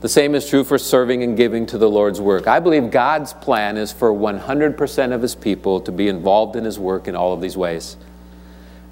The 0.00 0.08
same 0.08 0.34
is 0.34 0.48
true 0.48 0.62
for 0.62 0.76
serving 0.76 1.22
and 1.22 1.36
giving 1.36 1.66
to 1.66 1.78
the 1.78 1.88
Lord's 1.88 2.20
work. 2.20 2.46
I 2.46 2.60
believe 2.60 2.90
God's 2.90 3.32
plan 3.32 3.76
is 3.76 3.92
for 3.92 4.12
100% 4.12 5.12
of 5.12 5.22
His 5.22 5.34
people 5.34 5.80
to 5.80 5.92
be 5.92 6.08
involved 6.08 6.56
in 6.56 6.64
His 6.64 6.78
work 6.78 7.08
in 7.08 7.16
all 7.16 7.32
of 7.32 7.40
these 7.40 7.56
ways. 7.56 7.96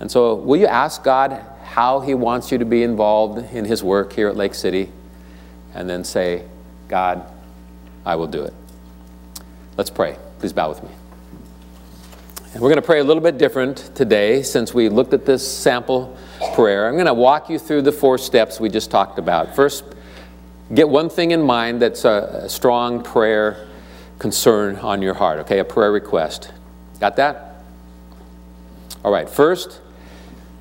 And 0.00 0.10
so, 0.10 0.34
will 0.34 0.58
you 0.58 0.66
ask 0.66 1.04
God 1.04 1.44
how 1.62 2.00
He 2.00 2.14
wants 2.14 2.50
you 2.50 2.58
to 2.58 2.64
be 2.64 2.82
involved 2.82 3.54
in 3.54 3.64
His 3.64 3.82
work 3.82 4.12
here 4.12 4.28
at 4.28 4.36
Lake 4.36 4.54
City? 4.54 4.90
And 5.74 5.90
then 5.90 6.04
say, 6.04 6.44
God, 6.88 7.26
I 8.06 8.16
will 8.16 8.28
do 8.28 8.42
it. 8.42 8.54
Let's 9.76 9.90
pray. 9.90 10.16
Please 10.38 10.52
bow 10.52 10.68
with 10.68 10.82
me. 10.82 10.90
And 12.52 12.62
we're 12.62 12.68
going 12.68 12.76
to 12.76 12.82
pray 12.82 13.00
a 13.00 13.04
little 13.04 13.22
bit 13.22 13.38
different 13.38 13.90
today 13.96 14.42
since 14.42 14.72
we 14.72 14.88
looked 14.88 15.12
at 15.12 15.26
this 15.26 15.46
sample 15.46 16.16
prayer. 16.54 16.86
I'm 16.86 16.94
going 16.94 17.06
to 17.06 17.14
walk 17.14 17.50
you 17.50 17.58
through 17.58 17.82
the 17.82 17.92
four 17.92 18.16
steps 18.16 18.60
we 18.60 18.68
just 18.68 18.90
talked 18.90 19.18
about. 19.18 19.56
First, 19.56 19.84
Get 20.72 20.88
one 20.88 21.10
thing 21.10 21.32
in 21.32 21.42
mind 21.42 21.82
that's 21.82 22.04
a, 22.04 22.42
a 22.44 22.48
strong 22.48 23.02
prayer 23.02 23.68
concern 24.18 24.76
on 24.76 25.02
your 25.02 25.14
heart, 25.14 25.40
okay? 25.40 25.58
A 25.58 25.64
prayer 25.64 25.92
request. 25.92 26.50
Got 27.00 27.16
that? 27.16 27.62
All 29.04 29.12
right, 29.12 29.28
first, 29.28 29.80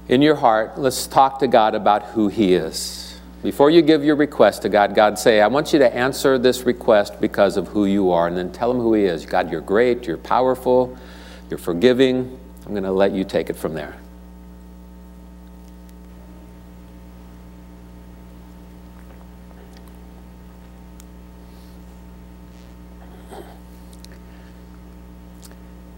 in 0.10 0.22
your 0.22 0.36
heart, 0.36 0.78
let's 0.78 1.08
talk 1.08 1.40
to 1.40 1.48
God 1.48 1.74
about 1.74 2.04
who 2.04 2.28
He 2.28 2.54
is. 2.54 3.03
Before 3.44 3.70
you 3.70 3.82
give 3.82 4.06
your 4.06 4.16
request 4.16 4.62
to 4.62 4.70
God, 4.70 4.96
God 4.96 5.20
say, 5.20 5.42
I 5.42 5.48
want 5.48 5.74
you 5.74 5.80
to 5.80 5.94
answer 5.94 6.38
this 6.38 6.64
request 6.64 7.20
because 7.20 7.58
of 7.58 7.68
who 7.68 7.84
you 7.86 8.10
are, 8.12 8.26
and 8.26 8.38
then 8.38 8.54
tell 8.54 8.72
Him 8.72 8.78
who 8.78 8.94
He 8.94 9.04
is. 9.04 9.26
God, 9.26 9.52
you're 9.52 9.60
great, 9.60 10.08
you're 10.08 10.16
powerful, 10.16 10.98
you're 11.50 11.58
forgiving. 11.58 12.40
I'm 12.66 12.72
going 12.72 12.84
to 12.84 12.92
let 12.94 13.12
you 13.12 13.26
take 13.26 13.50
it 13.50 13.58
from 13.58 13.74
there. 13.74 13.98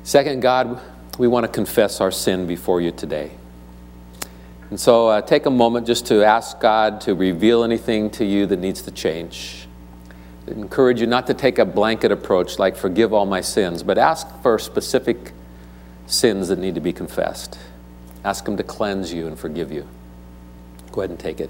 Second, 0.04 0.40
God, 0.40 0.82
we 1.20 1.28
want 1.28 1.46
to 1.46 1.52
confess 1.52 2.02
our 2.02 2.12
sin 2.12 2.48
before 2.48 2.82
you 2.82 2.92
today. 2.92 3.32
And 4.70 4.80
so 4.80 5.08
uh, 5.08 5.22
take 5.22 5.46
a 5.46 5.52
moment 5.52 5.86
just 5.86 6.08
to 6.08 6.24
ask 6.24 6.60
God 6.60 7.02
to 7.02 7.14
reveal 7.14 7.64
anything 7.64 8.10
to 8.12 8.26
you 8.26 8.46
that 8.48 8.58
needs 8.58 8.82
to 8.84 8.92
change. 8.92 9.68
I 10.48 10.52
encourage 10.52 11.02
you 11.02 11.08
not 11.08 11.28
to 11.28 11.34
take 11.34 11.60
a 11.60 11.66
blanket 11.66 12.12
approach 12.12 12.60
like 12.60 12.76
forgive 12.76 13.14
all 13.14 13.26
my 13.26 13.42
sins, 13.42 13.84
but 13.84 13.98
ask 13.98 14.28
for 14.42 14.58
specific 14.60 15.34
sins 16.08 16.48
that 16.50 16.60
need 16.60 16.76
to 16.76 16.82
be 16.82 16.94
confessed. 16.94 17.58
Ask 18.24 18.48
Him 18.48 18.58
to 18.58 18.64
cleanse 18.64 19.14
you 19.14 19.28
and 19.28 19.38
forgive 19.38 19.72
you. 19.72 19.88
Go 20.92 21.02
ahead 21.02 21.10
and 21.10 21.20
take 21.20 21.40
it. 21.40 21.50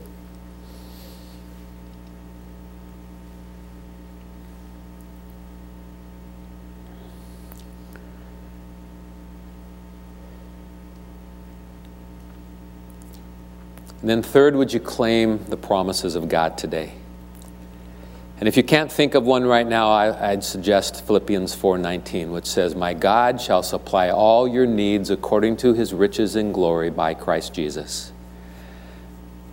And 14.06 14.10
then, 14.12 14.22
third, 14.22 14.56
would 14.56 14.72
you 14.72 14.80
claim 14.80 15.44
the 15.46 15.58
promises 15.58 16.14
of 16.14 16.30
God 16.30 16.60
today? 16.60 16.94
And 18.38 18.48
if 18.48 18.56
you 18.56 18.62
can't 18.62 18.92
think 18.92 19.16
of 19.16 19.24
one 19.24 19.46
right 19.46 19.66
now, 19.66 19.90
I, 19.90 20.36
would 20.36 20.44
suggest 20.44 21.04
Philippians 21.08 21.56
4:19, 21.56 22.32
which 22.32 22.46
says, 22.46 22.76
"My 22.76 22.94
God 22.94 23.42
shall 23.42 23.64
supply 23.64 24.12
all 24.12 24.48
your 24.48 24.68
needs 24.68 25.10
according 25.10 25.58
to 25.58 25.74
His 25.74 25.92
riches 25.92 26.36
in 26.36 26.52
glory 26.52 26.92
by 26.92 27.16
Christ 27.16 27.54
Jesus." 27.54 28.12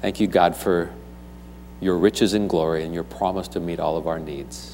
Thank 0.03 0.21
you, 0.21 0.27
God, 0.27 0.55
for 0.55 0.91
your 1.81 1.97
riches 1.97 2.35
in 2.35 2.47
glory 2.47 2.85
and 2.85 2.93
your 2.93 3.05
promise 3.05 3.49
to 3.49 3.59
meet 3.59 3.81
all 3.81 3.97
of 3.97 4.07
our 4.07 4.19
needs. 4.19 4.72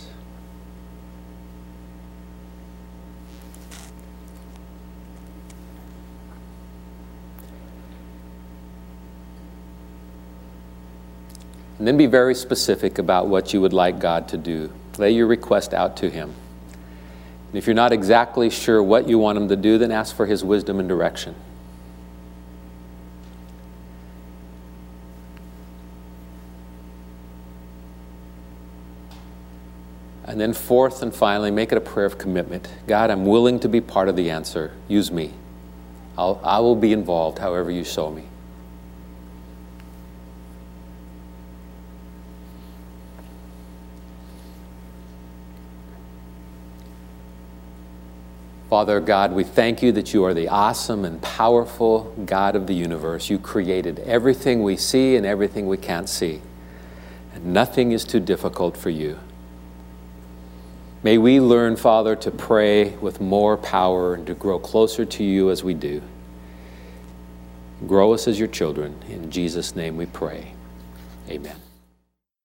And 11.78 11.86
then 11.86 11.96
be 11.96 12.06
very 12.06 12.34
specific 12.34 12.98
about 12.98 13.28
what 13.28 13.54
you 13.54 13.60
would 13.60 13.72
like 13.72 14.00
God 14.00 14.28
to 14.28 14.36
do. 14.36 14.72
Lay 14.98 15.12
your 15.12 15.26
request 15.26 15.72
out 15.72 15.96
to 15.98 16.10
Him. 16.10 16.34
And 17.48 17.56
if 17.56 17.66
you're 17.66 17.74
not 17.74 17.92
exactly 17.92 18.50
sure 18.50 18.82
what 18.82 19.08
you 19.08 19.18
want 19.18 19.38
Him 19.38 19.48
to 19.48 19.56
do, 19.56 19.78
then 19.78 19.92
ask 19.92 20.14
for 20.14 20.26
His 20.26 20.44
wisdom 20.44 20.80
and 20.80 20.88
direction. 20.88 21.34
And 30.24 30.38
then, 30.38 30.52
fourth 30.52 31.02
and 31.02 31.14
finally, 31.14 31.50
make 31.50 31.72
it 31.72 31.78
a 31.78 31.80
prayer 31.80 32.04
of 32.04 32.18
commitment. 32.18 32.68
God, 32.86 33.10
I'm 33.10 33.24
willing 33.24 33.58
to 33.60 33.68
be 33.68 33.80
part 33.80 34.10
of 34.10 34.16
the 34.16 34.28
answer. 34.28 34.72
Use 34.86 35.10
me. 35.10 35.32
I'll, 36.18 36.38
I 36.44 36.58
will 36.58 36.76
be 36.76 36.92
involved 36.92 37.38
however 37.38 37.70
you 37.70 37.82
show 37.82 38.10
me. 38.10 38.24
Father 48.68 49.00
God, 49.00 49.32
we 49.32 49.44
thank 49.44 49.82
you 49.82 49.92
that 49.92 50.12
you 50.12 50.24
are 50.24 50.34
the 50.34 50.48
awesome 50.48 51.04
and 51.04 51.22
powerful 51.22 52.12
God 52.26 52.54
of 52.54 52.66
the 52.66 52.74
universe. 52.74 53.30
You 53.30 53.38
created 53.38 53.98
everything 54.00 54.62
we 54.62 54.76
see 54.76 55.16
and 55.16 55.24
everything 55.24 55.66
we 55.66 55.78
can't 55.78 56.08
see. 56.08 56.42
And 57.34 57.46
nothing 57.54 57.92
is 57.92 58.04
too 58.04 58.20
difficult 58.20 58.76
for 58.76 58.90
you. 58.90 59.18
May 61.02 61.16
we 61.16 61.40
learn, 61.40 61.76
Father, 61.76 62.14
to 62.16 62.30
pray 62.30 62.90
with 62.96 63.20
more 63.20 63.56
power 63.56 64.14
and 64.14 64.26
to 64.26 64.34
grow 64.34 64.58
closer 64.58 65.04
to 65.06 65.24
you 65.24 65.50
as 65.50 65.64
we 65.64 65.72
do. 65.72 66.02
Grow 67.86 68.12
us 68.12 68.28
as 68.28 68.38
your 68.38 68.48
children. 68.48 68.96
In 69.08 69.30
Jesus' 69.30 69.76
name 69.76 69.96
we 69.96 70.06
pray. 70.06 70.52
Amen. 71.30 71.67